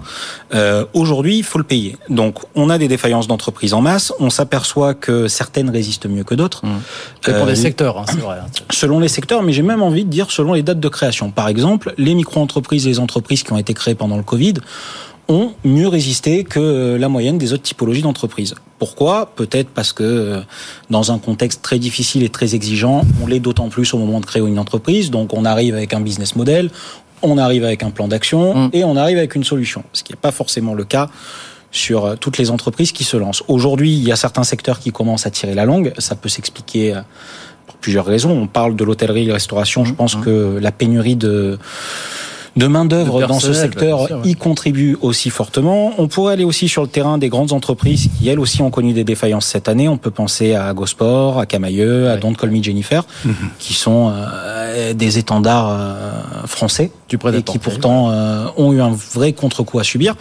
[0.54, 1.96] Euh, Aujourd'hui, il faut le payer.
[2.10, 4.12] Donc, on a des défaillances d'entreprises en masse.
[4.20, 6.66] On s'aperçoit que certaines résistent mieux que d'autres.
[6.66, 6.70] Mmh.
[7.22, 8.38] Pour Euh, les secteurs, hein, c'est vrai.
[8.72, 11.32] Selon les secteurs, mais j'ai même envie de dire selon les dates de création.
[11.32, 14.56] Par exemple, les micro-entreprises et les entreprises qui ont été créées pendant le Covid
[15.30, 18.56] ont mieux résisté que euh, la moyenne des autres typologies d'entreprises.
[18.80, 19.32] Pourquoi?
[19.36, 20.42] Peut-être parce que euh,
[20.90, 24.26] dans un contexte très difficile et très exigeant, on l'est d'autant plus au moment de
[24.26, 25.12] créer une entreprise.
[25.12, 26.70] Donc on arrive avec un business model,
[27.22, 29.84] on arrive avec un plan d'action et on arrive avec une solution.
[29.94, 31.10] Ce qui n'est pas forcément le cas
[31.72, 33.44] sur euh, toutes les entreprises qui se lancent.
[33.48, 35.94] Aujourd'hui, il y a certains secteurs qui commencent à tirer la langue.
[35.98, 37.02] Ça peut s'expliquer
[37.66, 38.32] pour plusieurs raisons.
[38.32, 39.84] On parle de l'hôtellerie et la restauration.
[39.84, 41.60] Je pense que la pénurie de
[42.58, 44.30] de main-d'œuvre dans ce secteur sûr, ouais.
[44.30, 45.94] y contribue aussi fortement.
[45.98, 48.94] On pourrait aller aussi sur le terrain des grandes entreprises qui, elles aussi, ont connu
[48.94, 49.88] des défaillances cette année.
[49.88, 53.06] On peut penser à Gosport, à Camailleux, à Don't Call Me Jennifer,
[53.60, 59.32] qui sont euh, des étendards euh, français et qui pourtant euh, ont eu un vrai
[59.32, 60.16] contre-coup à subir.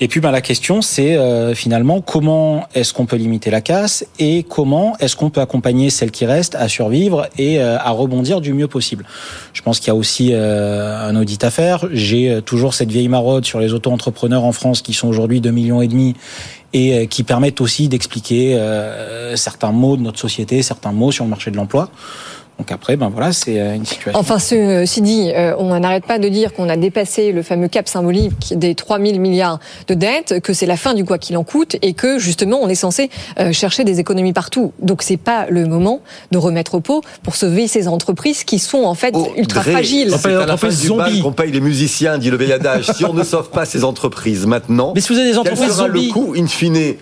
[0.00, 4.04] Et puis, ben, la question, c'est euh, finalement comment est-ce qu'on peut limiter la casse
[4.18, 8.40] et comment est-ce qu'on peut accompagner celles qui restent à survivre et euh, à rebondir
[8.40, 9.04] du mieux possible?
[9.52, 11.61] Je pense qu'il y a aussi euh, un audit à faire.
[11.92, 15.50] J'ai euh, toujours cette vieille maraude sur les auto-entrepreneurs en France qui sont aujourd'hui 2
[15.50, 15.88] millions et
[16.72, 21.24] et euh, qui permettent aussi d'expliquer euh, certains mots de notre société, certains mots sur
[21.24, 21.90] le marché de l'emploi.
[22.58, 24.18] Donc après, ben voilà, c'est euh, une situation.
[24.20, 27.88] Enfin, ceci dit, euh, on n'arrête pas de dire qu'on a dépassé le fameux cap
[27.88, 31.44] symbolique des 3 000 milliards de dettes, que c'est la fin du quoi qu'il en
[31.44, 34.72] coûte et que justement on est censé euh, chercher des économies partout.
[34.80, 38.84] Donc c'est pas le moment de remettre au pot pour sauver ces entreprises qui sont
[38.84, 40.14] en fait ultra fragiles.
[40.16, 42.90] C'est à la fin du bal qu'on paye les musiciens, dit le vieil adage.
[42.94, 45.72] si on ne sauve pas ces entreprises maintenant, Mais si vous avez des entreprises quel
[45.74, 46.94] sera zombies- le coût, in fine,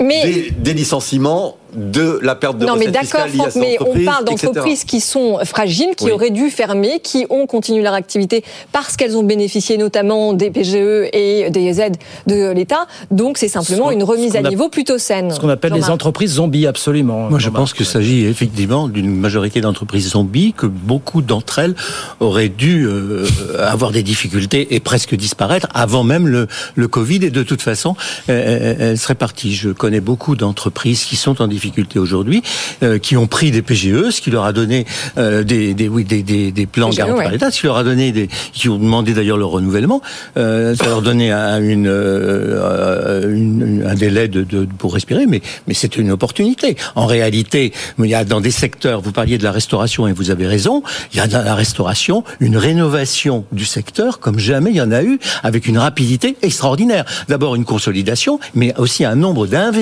[0.00, 3.50] Mais- des, des licenciements, de la perte de non, mais recettes d'accord, fiscales liées à
[3.50, 4.46] Franck, ces mais on parle etc.
[4.46, 6.12] d'entreprises qui sont fragiles, qui Oui.
[6.12, 8.42] auraient dû fermer, qui ont continué leur activité
[8.72, 11.96] parce qu'elles ont bénéficié notamment des PGE et des aides
[12.26, 12.86] de l'État.
[13.10, 15.30] Donc c'est simplement Ce une remise à a- niveau plutôt saine.
[15.30, 17.28] Ce qu'on appelle les entreprises zombies, absolument.
[17.28, 21.74] Moi, je pense qu'il s'agit effectivement d'une majorité d'entreprises zombies, que beaucoup d'entre elles
[22.20, 23.26] auraient dû euh,
[23.58, 26.46] avoir des difficultés et presque disparaître avant même le,
[26.76, 27.16] le Covid.
[27.26, 27.94] Et de toute façon,
[28.30, 29.54] euh, elles seraient parties.
[29.54, 32.42] Je connais beaucoup d'entreprises qui sont en difficulté aujourd'hui,
[32.82, 34.86] euh, qui ont pris des PGE, ce qui leur a donné
[35.16, 37.32] euh, des, des, oui, des, des, des plans PGE, garantis par ouais.
[37.32, 40.00] l'État, ce qui leur a donné des, qui ont demandé d'ailleurs leur renouvellement.
[40.36, 45.74] Euh, ça leur donnait un, une, une- un délai de, de- pour respirer, mais, mais
[45.74, 46.76] c'est une opportunité.
[46.94, 50.30] En réalité, il y a dans des secteurs, vous parliez de la restauration et vous
[50.30, 50.82] avez raison,
[51.12, 54.92] il y a dans la restauration une rénovation du secteur comme jamais il y en
[54.92, 57.04] a eu, avec une rapidité extraordinaire.
[57.28, 59.77] D'abord une consolidation, mais aussi un nombre d'investissements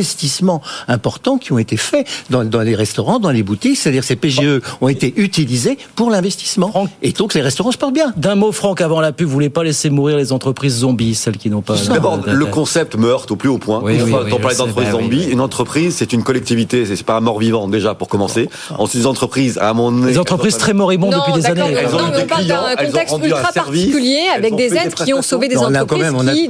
[0.88, 4.60] importants qui ont été faits dans, dans les restaurants, dans les boutiques, c'est-à-dire ces PGE
[4.80, 6.72] ont été utilisés pour l'investissement.
[7.02, 8.12] Et donc les restaurants se portent bien.
[8.16, 11.36] D'un mot, Franck, avant la pub, vous voulez pas laisser mourir les entreprises zombies, celles
[11.36, 11.74] qui n'ont pas.
[11.88, 13.80] D'abord, le concept me heurte au plus haut point.
[13.82, 15.24] Oui, on sais, d'entreprise bah oui, zombie.
[15.30, 18.48] Une entreprise, c'est une collectivité, c'est pas un mort-vivant déjà pour commencer.
[18.78, 21.74] Ensuite, les entreprises, à un moment donné, Les entreprises ont- très moribondes depuis des années.
[21.78, 24.18] Elles ont non, mais des on parle clients, d'un elles ont contexte ultra service, particulier
[24.34, 26.48] avec ont des aides qui ont sauvé des entreprises qui,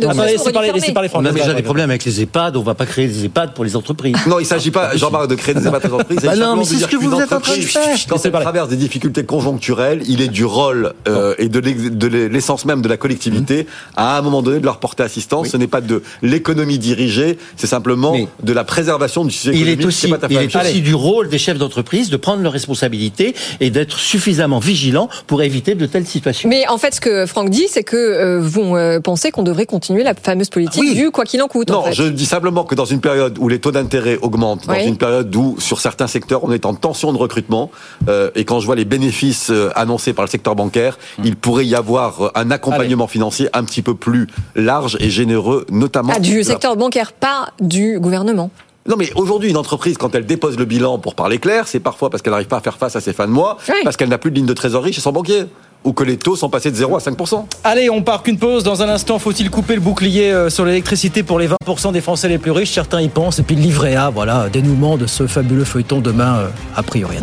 [0.73, 1.23] laissez parler- Franck.
[1.23, 3.65] On a déjà des problèmes avec les EHPAD, on va pas créer des EHPAD pour
[3.65, 4.17] les entreprises.
[4.27, 6.21] Non, il s'agit pas, Jean-Marc, de créer des EHPAD entreprises.
[6.23, 7.97] Bah non, mais c'est ce que vous êtes en train de faire.
[8.09, 12.83] Quand elle traverse des difficultés conjoncturelles, il est du rôle euh, et de l'essence même
[12.83, 13.67] de la collectivité
[13.97, 15.49] à un moment donné de leur porter assistance.
[15.49, 19.69] Ce n'est pas de l'économie dirigée, c'est simplement Mais- de la préservation du système Il
[19.69, 23.35] est aussi, fait il est aussi du rôle des chefs d'entreprise de prendre leurs responsabilités
[23.61, 26.49] et d'être suffisamment vigilants pour éviter de telles situations.
[26.49, 29.67] Mais en fait, ce que Franck dit, c'est que euh, vous euh, pensez qu'on devrait
[29.67, 30.95] continuer la fameuse politique Oui.
[30.95, 31.71] du quoi qu'il en coûte.
[31.71, 31.93] en Non, fait.
[31.95, 34.85] je dis simplement que dans une période où les taux d'intérêt augmentent, dans Oui.
[34.87, 37.71] une période où, sur certains secteurs, on est en tension de recrutement,
[38.09, 41.25] euh, et quand je vois les bénéfices euh, annoncés par le secteur bancaire, Hum.
[41.27, 45.67] il pourrait y avoir euh, un accompagnement financier un petit peu plus large et généreux,
[45.71, 46.13] notamment...
[46.17, 48.51] Ah, du la- secteur bancaire, pas du gouvernement.
[48.89, 52.09] Non, mais aujourd'hui, une entreprise, quand elle dépose le bilan pour parler clair, c'est parfois
[52.09, 53.75] parce qu'elle n'arrive pas à faire face à ses fins de mois, Oui.
[53.83, 55.47] parce qu'elle n'a plus de ligne de trésorerie chez son banquier,
[55.85, 57.45] ou que les taux sont passés de 0 à 5%.
[57.65, 58.65] Allez, on part qu'une pause.
[58.65, 62.29] Dans un instant, faut-il couper le bouclier euh, sur l'électricité pour les 20% des Français
[62.29, 62.73] les plus riches?
[62.73, 63.39] Certains y pensent.
[63.39, 67.17] Et puis le livret A, voilà, dénouement de ce fabuleux feuilleton demain, euh, a priori.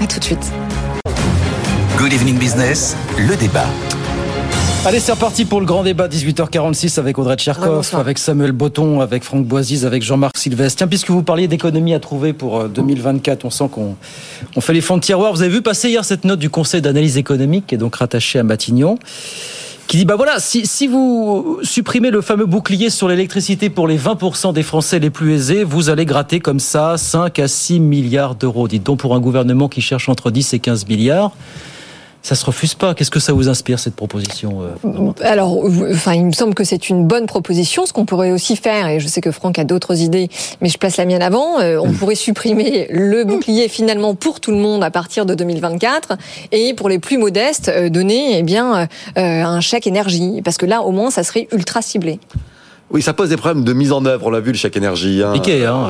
[0.00, 0.52] À tout de suite.
[1.98, 3.66] Good Evening Business, le débat.
[4.86, 9.22] Allez, c'est reparti pour le grand débat 18h46 avec Audrey Tcherkov, avec Samuel Botton, avec
[9.24, 10.78] Franck Boisise, avec Jean-Marc Sylvestre.
[10.78, 13.96] Tiens, puisque vous parliez d'économie à trouver pour euh, 2024, on sent qu'on
[14.56, 15.32] on fait les fonds de tiroir.
[15.32, 18.38] Vous avez vu passer hier cette note du Conseil d'analyse économique qui est donc rattachée
[18.38, 18.98] à Matignon.
[19.88, 23.98] qui dit bah voilà, si, si vous supprimez le fameux bouclier sur l'électricité pour les
[23.98, 28.36] 20% des Français les plus aisés, vous allez gratter comme ça 5 à 6 milliards
[28.36, 28.68] d'euros.
[28.68, 31.32] Dites donc pour un gouvernement qui cherche entre 10 et 15 milliards.
[32.22, 32.94] Ça se refuse pas.
[32.94, 36.88] Qu'est-ce que ça vous inspire cette proposition euh, Alors, enfin, il me semble que c'est
[36.88, 37.86] une bonne proposition.
[37.86, 40.28] Ce qu'on pourrait aussi faire, et je sais que Franck a d'autres idées,
[40.60, 41.60] mais je place la mienne avant.
[41.60, 46.16] Euh, on pourrait supprimer le bouclier finalement pour tout le monde à partir de 2024
[46.52, 50.82] et pour les plus modestes euh, donner, eh bien, un chèque énergie, parce que là,
[50.82, 52.18] au moins, ça serait ultra ciblé.
[52.90, 54.26] Oui, ça pose des problèmes de mise en œuvre.
[54.26, 55.22] On l'a vu, le chèque énergie.
[55.22, 55.32] Hein.
[55.34, 55.88] Piqué, hein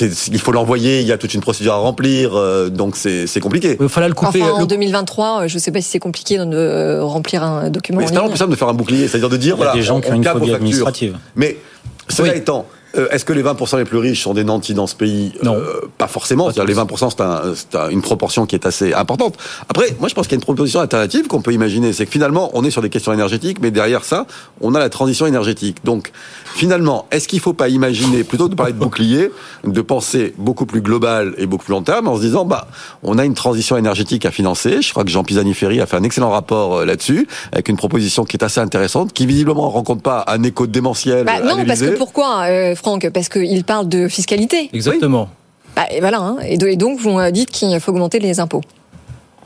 [0.00, 3.76] il faut l'envoyer, il y a toute une procédure à remplir, euh, donc c'est compliqué.
[3.80, 4.42] Il fallait le couper.
[4.42, 7.70] Enfin, en 2023, euh, je ne sais pas si c'est compliqué de euh, remplir un
[7.70, 8.00] document.
[8.04, 9.82] C'est tellement plus simple de faire un bouclier, c'est-à-dire de dire il y a des
[9.82, 11.18] gens qui ont une phobie administrative.
[11.36, 11.56] Mais
[12.08, 12.66] cela étant,
[12.96, 15.32] euh, est-ce que les 20% les plus riches sont des nantis dans ce pays?
[15.42, 15.54] Non.
[15.54, 16.48] Euh, pas forcément.
[16.48, 19.36] les 20%, c'est un, une proportion qui est assez importante.
[19.68, 21.92] Après, moi, je pense qu'il y a une proposition alternative qu'on peut imaginer.
[21.92, 24.26] C'est que finalement, on est sur des questions énergétiques, mais derrière ça,
[24.60, 25.78] on a la transition énergétique.
[25.84, 26.12] Donc,
[26.54, 29.30] finalement, est-ce qu'il ne faut pas imaginer, plutôt que de parler de bouclier,
[29.64, 32.68] de penser beaucoup plus global et beaucoup plus long terme en se disant, bah,
[33.02, 34.80] on a une transition énergétique à financer.
[34.80, 38.24] Je crois que Jean Pisani-Ferry a fait un excellent rapport euh, là-dessus, avec une proposition
[38.24, 41.26] qui est assez intéressante, qui visiblement rencontre pas un écho démentiel.
[41.26, 42.46] Bah, non, parce que pourquoi
[42.78, 44.70] Franck, parce qu'il parle de fiscalité.
[44.72, 45.28] Exactement.
[45.76, 46.18] Bah, et voilà.
[46.18, 46.38] Hein.
[46.46, 48.62] Et donc, vous dites qu'il faut augmenter les impôts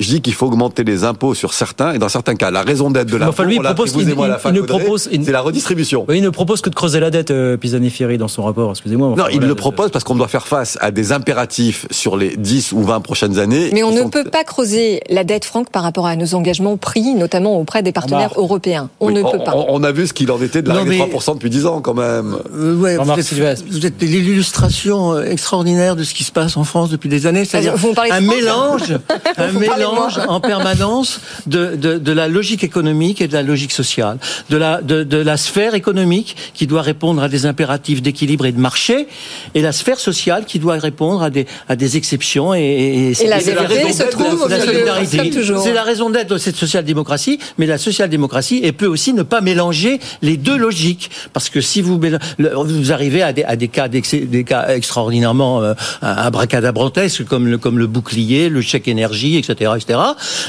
[0.03, 2.91] je dis qu'il faut augmenter les impôts sur certains, et dans certains cas, la raison
[2.91, 6.07] d'être de l'impôt, enfin, lui, il propose il, il, ne propose, c'est la redistribution.
[6.13, 9.15] il ne propose que de creuser la dette, euh, Pisani-Ferry, dans son rapport, excusez-moi.
[9.17, 12.73] non, il le propose parce qu'on doit faire face à des impératifs sur les 10
[12.73, 13.71] ou 20 prochaines années.
[13.73, 17.15] Mais on ne peut pas creuser la dette, Franck, par rapport à nos engagements pris,
[17.15, 18.91] notamment auprès des partenaires européens.
[19.01, 19.55] On ne peut pas.
[19.69, 21.95] On, a vu ce qu'il en était de la règle 3% depuis 10 ans, quand
[21.95, 22.37] même.
[22.55, 26.65] Euh, ouais, vous, êtes, vous êtes l'illustration euh, extraordinaire de ce qui se passe en
[26.65, 27.45] France depuis des années.
[27.45, 27.75] C'est-à-dire
[28.11, 28.99] un mélange,
[29.37, 29.92] un mélange
[30.29, 34.19] en permanence de, de, de, la logique économique et de la logique sociale,
[34.51, 38.53] de la, de, de la sphère économique qui doit répondre à des impératifs d'équilibre et
[38.53, 39.07] de marché,
[39.55, 43.27] et la sphère sociale qui doit répondre à des, à des exceptions et, et, et
[43.27, 45.31] la, vérité se trouve la solidarité.
[45.63, 49.41] C'est la raison d'être de cette social-démocratie, mais la social-démocratie elle peut aussi ne pas
[49.41, 52.01] mélanger les deux logiques, parce que si vous
[52.39, 57.79] vous arrivez à des, à des cas, des cas extraordinairement euh, abracadabrantesques comme le, comme
[57.79, 59.99] le bouclier, le chèque énergie, etc., etc.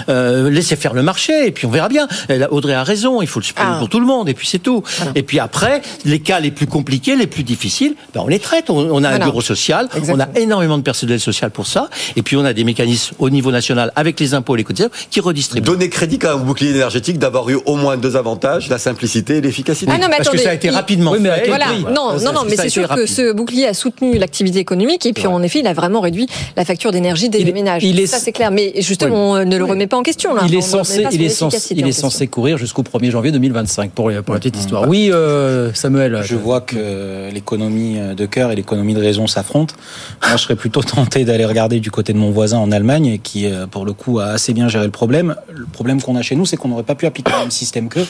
[0.09, 2.07] Euh, laissez faire le marché et puis on verra bien.
[2.51, 3.79] Audrey a raison, il faut le supprimer ah.
[3.79, 4.83] pour tout le monde et puis c'est tout.
[5.15, 8.69] Et puis après, les cas les plus compliqués, les plus difficiles, ben on les traite.
[8.69, 12.37] On, a un bureau social, on a énormément de personnel social pour ça et puis
[12.37, 15.65] on a des mécanismes au niveau national avec les impôts et les cotisations qui redistribuent.
[15.65, 19.41] Donner crédit à un bouclier énergétique d'avoir eu au moins deux avantages, la simplicité et
[19.41, 19.91] l'efficacité.
[19.93, 21.47] Ah non, mais Parce que ça a été rapidement fait.
[21.47, 21.67] Voilà.
[21.93, 25.27] Non, non, non, mais c'est sûr que ce bouclier a soutenu l'activité économique et puis
[25.27, 27.83] en effet, il a vraiment réduit la facture d'énergie des ménages.
[28.07, 30.33] Ça c'est clair, mais justement, on ne le remet pas en question.
[30.33, 30.43] Là.
[30.47, 34.11] Il est censé, il est censé, il est censé courir jusqu'au 1er janvier 2025 pour,
[34.23, 34.87] pour la petite histoire.
[34.87, 36.21] Oui, euh, Samuel.
[36.23, 39.75] Je vois que l'économie de cœur et l'économie de raison s'affrontent.
[40.21, 43.45] Moi, je serais plutôt tenté d'aller regarder du côté de mon voisin en Allemagne, qui,
[43.45, 45.35] euh, pour le coup, a assez bien géré le problème.
[45.49, 47.89] Le problème qu'on a chez nous, c'est qu'on n'aurait pas pu appliquer le même système
[47.89, 48.07] qu'eux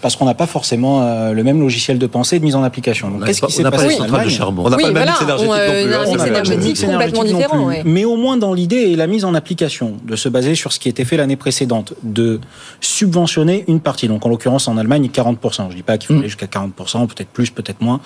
[0.00, 2.62] parce qu'on n'a pas forcément euh, le même logiciel de pensée et de mise en
[2.62, 3.18] application.
[3.24, 6.44] Qu'est-ce qui s'est passé en de charbon On n'a pas le même mix énergétique non
[6.44, 6.52] plus.
[6.52, 7.70] Un mix complètement différent.
[7.84, 10.78] Mais au moins dans l'idée et la mise en application, de se baser sur ce
[10.78, 12.40] qui était fait l'année précédente, de
[12.80, 14.08] subventionner une partie.
[14.08, 15.70] Donc en l'occurrence en Allemagne 40%.
[15.70, 16.18] Je dis pas qu'il faut mm.
[16.18, 18.00] aller jusqu'à 40%, peut-être plus, peut-être moins.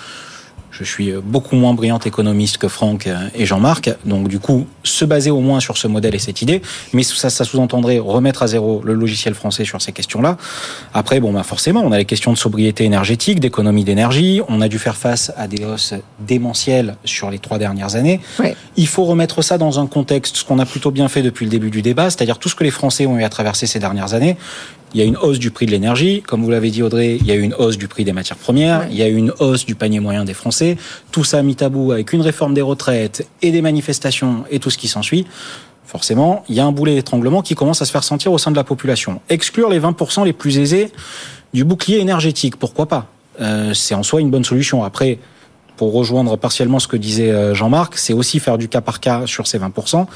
[0.77, 3.91] Je suis euh, beaucoup moins brillant économiste que Franck euh, et Jean-Marc.
[4.05, 6.63] Donc, du coup, se baser au moins sur ce modèle et cette idée.
[6.93, 10.37] Mais ça, ça sous-entendrait remettre à zéro le logiciel français sur ces questions-là.
[10.93, 14.41] Après, bon, bah, forcément, on a les questions de sobriété énergétique, d'économie d'énergie.
[14.49, 18.21] On a dû faire face à des hausses démentielles sur les trois dernières années.
[18.77, 21.51] Il faut remettre ça dans un contexte, ce qu'on a plutôt bien fait depuis le
[21.51, 24.15] début du débat, c'est-à-dire tout ce que les Français ont eu à traverser ces dernières
[24.15, 24.37] années.
[24.95, 27.27] Il y a une hausse du prix de l'énergie, comme vous l'avez dit Audrey, il
[27.27, 29.33] y a eu une hausse du prix des matières premières, il y a eu une
[29.41, 30.77] hausse du panier moyen des Français.
[31.11, 34.71] Tout ça mis à bout avec une réforme des retraites et des manifestations et tout
[34.71, 35.27] ce qui s'ensuit.
[35.85, 38.53] Forcément, il y a un boulet d'étranglement qui commence à se faire sentir au sein
[38.53, 39.21] de la population.
[39.29, 40.93] Exclure les 20% les plus aisés
[41.53, 43.07] du bouclier énergétique, pourquoi pas?
[43.41, 44.85] Euh, C'est en soi une bonne solution.
[44.85, 45.19] Après,
[45.77, 49.23] pour rejoindre partiellement ce que disait euh, Jean-Marc, c'est aussi faire du cas par cas
[49.27, 50.03] sur ces 20%.
[50.03, 50.07] Mmh.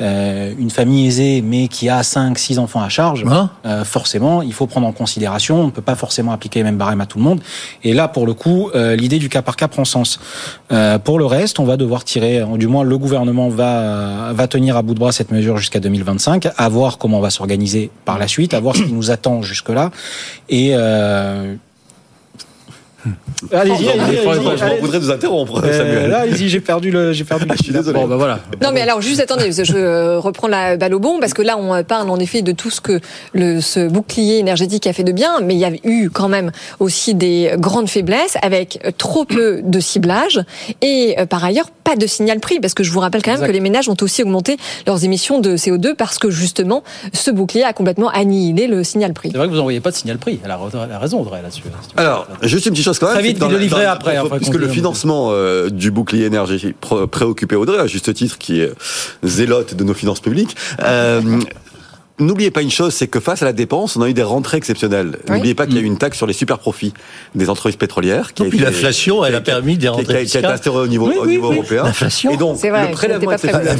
[0.00, 4.42] Euh, une famille aisée, mais qui a 5, 6 enfants à charge, hein euh, forcément,
[4.42, 5.60] il faut prendre en considération.
[5.60, 7.40] On ne peut pas forcément appliquer les mêmes barèmes à tout le monde.
[7.82, 10.20] Et là, pour le coup, euh, l'idée du cas par cas prend sens.
[10.72, 14.76] Euh, pour le reste, on va devoir tirer, du moins le gouvernement va, va tenir
[14.76, 18.18] à bout de bras cette mesure jusqu'à 2025, à voir comment on va s'organiser par
[18.18, 19.90] la suite, à voir ce qui nous attend jusque-là.
[20.48, 20.74] Et
[23.52, 24.16] Allez-y, allez-y.
[24.16, 26.10] Je voudrais vous interrompre, Euh, Samuel.
[26.10, 27.44] là, allez-y, j'ai perdu le, j'ai perdu.
[27.50, 27.98] Ah, je suis désolé.
[27.98, 28.40] Bon, bah voilà.
[28.62, 31.56] Non, mais alors juste attendez, je euh, reprends la balle au bon parce que là
[31.58, 33.00] on parle en effet de tout ce que
[33.32, 36.50] le, ce bouclier énergétique a fait de bien, mais il y a eu quand même
[36.80, 40.40] aussi des grandes faiblesses avec trop peu de ciblage
[40.80, 43.36] et euh, par ailleurs pas de signal prix parce que je vous rappelle quand même
[43.40, 43.48] Exact.
[43.48, 46.82] que les ménages ont aussi augmenté leurs émissions de CO2 parce que justement
[47.12, 49.28] ce bouclier a complètement annihilé le signal prix.
[49.32, 50.40] C'est vrai que vous n'envoyez pas de signal prix.
[50.44, 51.62] Elle a, elle a raison, Audrey, là-dessus.
[51.96, 53.14] Alors, juste une petite chose quand même.
[53.14, 56.24] Très vite, que puis le livret après, dans- après puisque le financement euh, du bouclier
[56.26, 58.72] énergétique pré- préoccupé Audrey, à juste titre, qui est
[59.22, 60.56] zélote de nos finances publiques.
[60.82, 61.20] euh,
[62.20, 64.56] N'oubliez pas une chose, c'est que face à la dépense, on a eu des rentrées
[64.56, 65.18] exceptionnelles.
[65.28, 65.34] Oui.
[65.34, 66.94] N'oubliez pas qu'il y a eu une taxe sur les super profits
[67.34, 68.34] des entreprises pétrolières.
[68.34, 70.82] Qui Et puis l'inflation, elle a permis des rentrées qui a, qui a été instaurée
[70.82, 71.56] au niveau, Oui, au oui, niveau oui.
[71.56, 71.82] européen.
[71.82, 72.30] L'inflation.
[72.30, 73.76] Et donc, C'est vrai, le prélèvement pas exceptionnel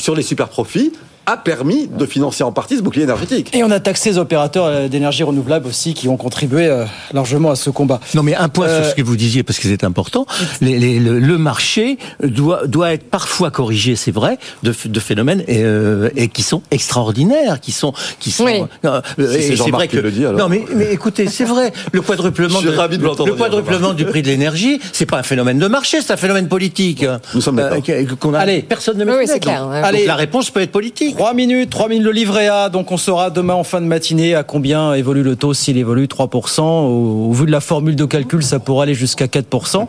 [0.00, 0.92] sur les super profits
[1.26, 3.50] a permis de financer en partie ce bouclier énergétique.
[3.54, 7.50] Et on a taxé les opérateurs euh, d'énergie renouvelable aussi qui ont contribué euh, largement
[7.50, 8.00] à ce combat.
[8.14, 10.26] Non, mais un point Euh, sur ce que vous disiez, parce que c'est important.
[10.60, 15.62] Les- les- le, le marché doit, doit être parfois corrigé, c'est vrai, de, phénomènes et,
[15.62, 18.44] euh, et qui sont extraordinaires, qui sont, qui sont.
[18.44, 18.62] Oui.
[18.84, 20.38] euh, Si c'est Jean-Marc qui le dit, alors.
[20.40, 21.72] Non, mais, mais écoutez, c'est vrai.
[21.92, 25.18] Le quadruplement, Je suis ravi de l'entendre le quadruplement du prix de l'énergie, c'est pas
[25.18, 27.04] un phénomène de marché, c'est un phénomène politique.
[27.34, 27.82] Nous sommes d'accord.
[27.88, 28.62] Euh, Allez.
[28.62, 30.06] personne ne met Oui, clair, donc Allez.
[30.06, 31.09] la réponse peut être politique.
[31.14, 32.68] 3 minutes, 3 minutes le livret A.
[32.68, 36.06] Donc on saura demain en fin de matinée à combien évolue le taux, s'il évolue
[36.06, 36.60] 3%.
[36.60, 39.86] Au, au vu de la formule de calcul, ça pourrait aller jusqu'à 4%.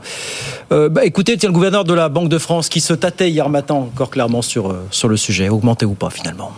[0.71, 3.49] Euh, bah, écoutez, tiens, le gouverneur de la Banque de France qui se tâtait hier
[3.49, 5.49] matin encore clairement sur, euh, sur le sujet.
[5.49, 6.51] Augmenter ou pas finalement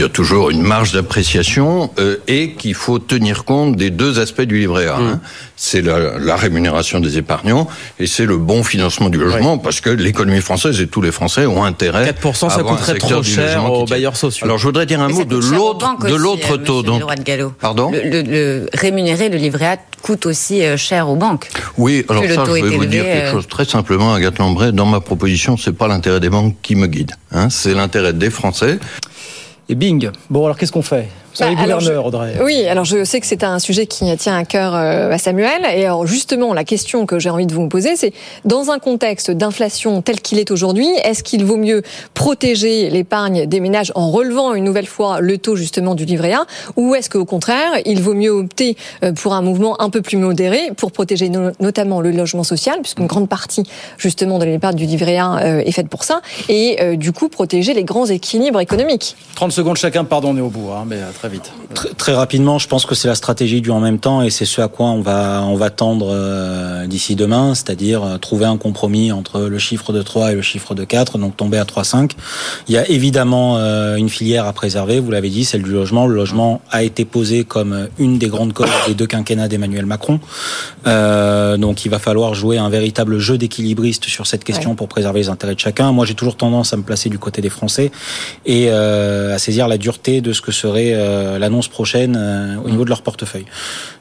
[0.00, 4.20] Il y a toujours une marge d'appréciation euh, et qu'il faut tenir compte des deux
[4.20, 4.94] aspects du livret A.
[4.96, 5.20] hein.
[5.56, 7.66] C'est la, la rémunération des épargnants
[7.98, 11.46] et c'est le bon financement du logement parce que l'économie française et tous les Français
[11.46, 14.44] ont intérêt 4%, ça avoir coûterait trop cher aux bailleurs sociaux.
[14.44, 16.84] Alors je voudrais dire un Mais mot de l'autre de l'autre euh, taux.
[17.24, 17.52] Gallo.
[17.60, 17.90] Pardon?
[17.90, 21.48] Le, le- le rémunérer le livret A coûte aussi euh, cher aux banques.
[21.76, 23.64] Oui, alors Plus le ça, taux je vais vous élevé, dire quelque euh, chose très
[23.64, 24.70] simplement, Agathe Lambray.
[24.70, 27.10] Dans ma proposition, c'est pas l'intérêt des banques qui me guide.
[27.32, 28.78] Hein, c'est l'intérêt des Français.
[29.70, 30.10] Et bing.
[30.30, 31.08] Bon, alors qu'est-ce qu'on fait?
[31.40, 32.34] Bah, alors, gouverneur, je- Audrey.
[32.42, 35.62] Oui, alors je sais que c'est un sujet qui tient à cœur euh, à Samuel.
[35.74, 38.12] Et alors justement, la question que j'ai envie de vous poser, c'est
[38.44, 41.82] dans un contexte d'inflation tel qu'il est aujourd'hui, est-ce qu'il vaut mieux
[42.14, 46.44] protéger l'épargne des ménages en relevant une nouvelle fois le taux justement du livret A,
[46.76, 50.16] ou est-ce qu'au contraire, il vaut mieux opter euh, pour un mouvement un peu plus
[50.16, 53.62] modéré pour protéger no- notamment le logement social, puisqu'une grande partie
[53.98, 57.72] justement de l'épargne du livret A euh, est faite pour ça, et du coup protéger
[57.74, 59.16] les grands équilibres économiques?
[59.36, 61.52] 30 secondes chacun, pardon, on est au bout, hein, mais euh, très vite.
[61.74, 64.46] Très, très rapidement, je pense que c'est la stratégie du en même temps et c'est
[64.46, 68.56] ce à quoi on va on va tendre euh, d'ici demain, c'est-à-dire euh, trouver un
[68.56, 72.12] compromis entre le chiffre de 3 et le chiffre de 4, donc tomber à 3,5.
[72.68, 76.06] Il y a évidemment euh, une filière à préserver, vous l'avez dit, celle du logement.
[76.06, 80.20] Le logement a été posé comme une des grandes causes des deux quinquennats d'Emmanuel Macron.
[80.86, 84.74] Euh, donc il va falloir jouer un véritable jeu d'équilibriste sur cette question Ouais.
[84.74, 85.92] pour préserver les intérêts de chacun.
[85.92, 87.90] Moi, j'ai toujours tendance à me placer du côté des Français
[88.44, 90.92] et euh, à saisir la dureté de ce que serait
[91.38, 93.46] l'annonce prochaine euh, au niveau de leur portefeuille.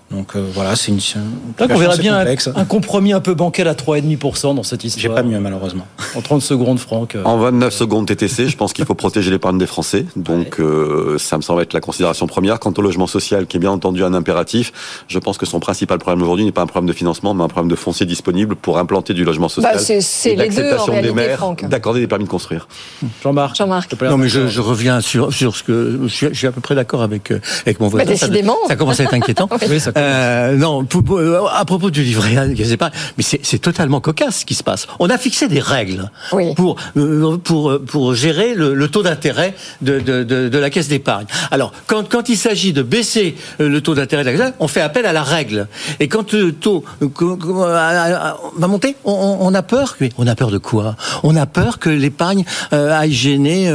[0.09, 0.99] Donc euh, voilà, c'est une.
[1.57, 2.49] Donc on verra bien un, complexe.
[2.55, 5.01] un compromis un peu bancal à 3,5% dans cette histoire.
[5.01, 5.85] J'ai pas mieux malheureusement.
[6.15, 7.15] En 30 secondes, Franck.
[7.15, 10.05] euh, En 29 secondes TTC, je pense qu'il faut protéger l'épargne des Français.
[10.15, 12.59] Donc, euh, ça me semble être la considération première.
[12.59, 15.97] Quant au logement social, qui est bien entendu un impératif, je pense que son principal
[15.99, 18.77] problème aujourd'hui n'est pas un problème de financement, mais un problème de foncier disponible pour
[18.77, 19.73] implanter du logement social.
[19.73, 22.69] Bah, c'est- c'est les deux, en l'acceptation des maires d'accorder des permis de construire.
[23.23, 23.57] Jean-Marc.
[23.57, 24.01] Jean-Marc.
[24.03, 26.61] Non, mais je, je reviens sur, sur ce que je suis, je suis à peu
[26.61, 28.05] près d'accord avec euh, avec mon voisin.
[28.05, 28.55] Bah, décidément.
[28.63, 29.49] Ça, ça commence à être inquiétant.
[29.69, 29.96] Oui, ça commence.
[29.97, 33.59] Euh, non, pour- pour- euh, à propos du livret A, je sais pas, mais c'est
[33.59, 34.87] totalement cocasse ce qui se passe.
[34.99, 36.53] On a fixé des règles Oui.
[36.55, 40.87] pour euh, pour pour gérer le, le taux d'intérêt de, de, de, de la caisse
[40.87, 41.25] d'épargne.
[41.51, 44.81] Alors quand quand il s'agit de baisser le taux d'intérêt de la caisse, on fait
[44.81, 45.67] appel à la règle.
[45.99, 49.97] Et quand le taux va monter, on, on- a peur.
[50.17, 50.95] On a peur de quoi?
[51.23, 53.71] On a peur que l'épargne aille gêner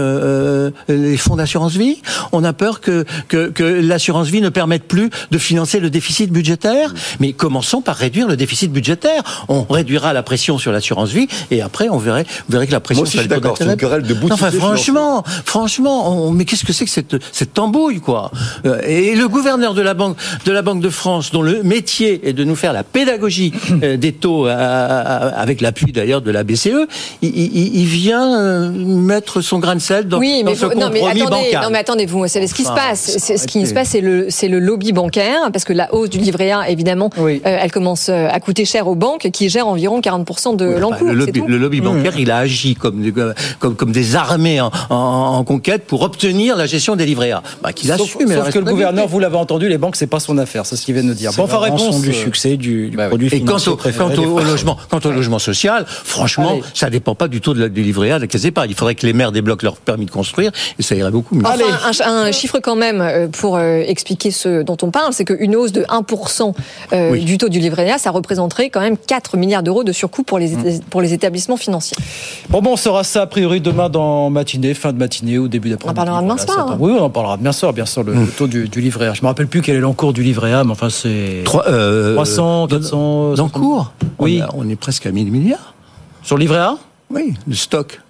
[0.88, 2.00] les fonds d'assurance vie?
[2.32, 6.11] On a peur que que, que l'assurance vie ne permette plus de financer le déficit
[6.30, 6.92] budgétaire.
[7.20, 9.22] Mais commençons par réduire le déficit budgétaire.
[9.48, 12.80] On réduira la pression sur l'assurance vie et après on verrait vous verrez que la
[12.80, 15.24] pression Moi aussi, sur je les d'accord, c'est une querelle de boutique Non, Enfin franchement,
[15.44, 18.30] franchement, on- mais qu'est-ce que c'est que cette cette tambouille quoi?
[18.66, 22.28] Euh, Et le gouverneur de la banque de la Banque de France, dont le métier
[22.28, 23.52] est de nous faire la pédagogie
[23.82, 26.86] euh, des taux, à- à- avec l'appui d'ailleurs de la BCE,
[27.22, 30.66] il, il- il vient euh, mettre son grain de sel dans, oui, dans mais ce
[30.66, 31.62] vous- non, mais attendez, bancal.
[31.64, 33.16] non, mais attendez, vous savez ce qui Enfin, se passe.
[33.18, 36.01] C'est ce qui se passe, c'est le, c'est le lobby bancaire, parce que la hausse
[36.02, 39.48] hausse du livret A, évidemment, euh, elle commence euh, à coûter cher aux banques qui
[39.48, 41.08] gèrent environ 40% de l'encours.
[41.08, 41.80] le, lobby, le Mmh.
[41.80, 43.12] bancaire, il a agi comme, des-
[43.58, 44.96] comme, comme des armées en, en-
[45.38, 47.42] en conquête pour obtenir la gestion des livrets A.
[47.62, 48.32] Bah, qu'il Sauf, assume.
[48.32, 50.66] sauf que le gouverneur, vous l'avez entendu, les banques, c'est pas son affaire.
[50.66, 51.32] C'est ce qu'il vient de nous dire.
[51.36, 53.08] Bon, enfin, réponse du euh, succès du, du bah oui.
[53.08, 56.62] produit Et quant financier au, quant logement, quant au logement social, franchement, Allez.
[56.74, 58.70] ça dépend pas du tout de la, du livret A de la caisse d'épargne.
[58.70, 61.44] Il faudrait que les maires débloquent leur permis de construire et ça irait beaucoup mieux.
[61.46, 65.72] Enfin, un, un chiffre quand même pour expliquer ce dont on parle, c'est qu'une hausse
[65.72, 66.54] de 1%
[66.92, 67.24] euh, Oui.
[67.24, 70.38] du taux du livret A, ça représenterait quand même 4 milliards d'euros de surcoût pour
[70.38, 71.96] les, éta- pour les établissements financiers.
[72.48, 75.70] Bon, bon, on saura ça a priori demain dans matinée, fin de matinée ou début
[75.70, 75.98] d'après-midi.
[75.98, 76.76] On en parlera demain Voilà, soir, hein.
[76.80, 79.14] Oui, on en parlera demain soir, bien sûr, le, le taux du, du livret A.
[79.14, 81.42] Je me rappelle plus quel est l'encours du livret A, mais enfin, c'est.
[81.44, 83.34] Trois- euh, 300, 400.
[83.34, 83.92] D'encours?
[84.18, 84.40] Oui.
[84.42, 85.74] On, a- on est presque à 1000 milliards.
[86.22, 86.76] Sur le livret A?
[87.10, 88.00] Oui, le stock.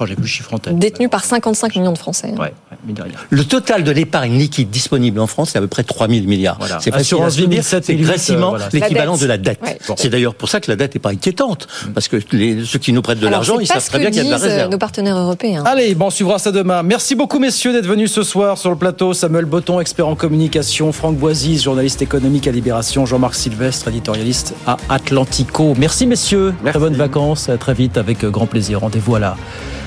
[0.00, 0.78] Oh, j'ai plus le chiffre en tête.
[0.78, 2.30] Détenu par 55 millions de Français.
[2.32, 2.52] Ouais, ouais,
[2.86, 3.12] mine de rien.
[3.30, 6.56] Le total de l'épargne liquide disponible en France, c'est à peu près 3000 milliards.
[6.58, 6.78] Voilà.
[6.80, 8.68] C'est Assurance vie, dire, 1007, c'est 1008, quasiment euh, voilà.
[8.72, 9.60] l'équivalent de la dette.
[9.62, 9.78] Ouais.
[9.96, 12.92] C'est d'ailleurs pour ça que la dette n'est pas inquiétante, parce que les- ceux qui
[12.92, 14.70] nous prêtent de l'argent, ils savent très bien qu'il y a de la euh, réserve.
[14.70, 15.62] nos partenaires européens.
[15.66, 16.82] Allez, bon, on suivra ça demain.
[16.82, 19.12] Merci beaucoup, messieurs, d'être venus ce soir sur le plateau.
[19.14, 20.92] Samuel Botton, expert en communication.
[20.92, 23.06] Franck Boisise, journaliste économique à Libération.
[23.06, 25.74] Jean-Marc Sylvestre, éditorialiste à Atlantico.
[25.78, 26.54] Merci, messieurs.
[26.64, 27.48] Très bonnes vacances.
[27.48, 28.80] À très vite, avec grand plaisir.
[28.80, 29.36] Rendez-vous à la,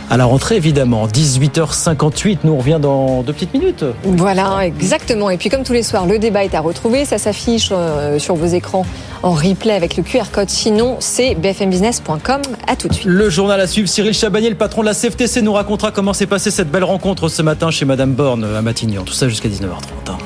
[0.09, 1.07] à la rentrée, évidemment.
[1.07, 2.39] 18h58.
[2.43, 3.83] Nous, on revient dans deux petites minutes.
[4.03, 5.29] Voilà, exactement.
[5.29, 7.05] Et puis comme tous les soirs, le débat est à retrouver.
[7.05, 8.85] Ça s'affiche euh, sur vos écrans
[9.23, 10.49] en replay avec le QR code.
[10.49, 12.41] Sinon, c'est bfmbusiness.com.
[12.67, 13.05] À tout de suite.
[13.05, 16.27] Le journal à suivre, Cyril Chabagnier, le patron de la CFTC, nous racontera comment s'est
[16.27, 19.03] passée cette belle rencontre ce matin chez Madame Borne à Matignon.
[19.03, 20.17] Tout ça jusqu'à 19h30.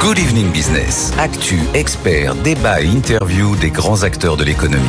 [0.00, 1.12] Good Evening Business.
[1.18, 4.82] Actu, experts, débat et interview des grands acteurs de l'économie.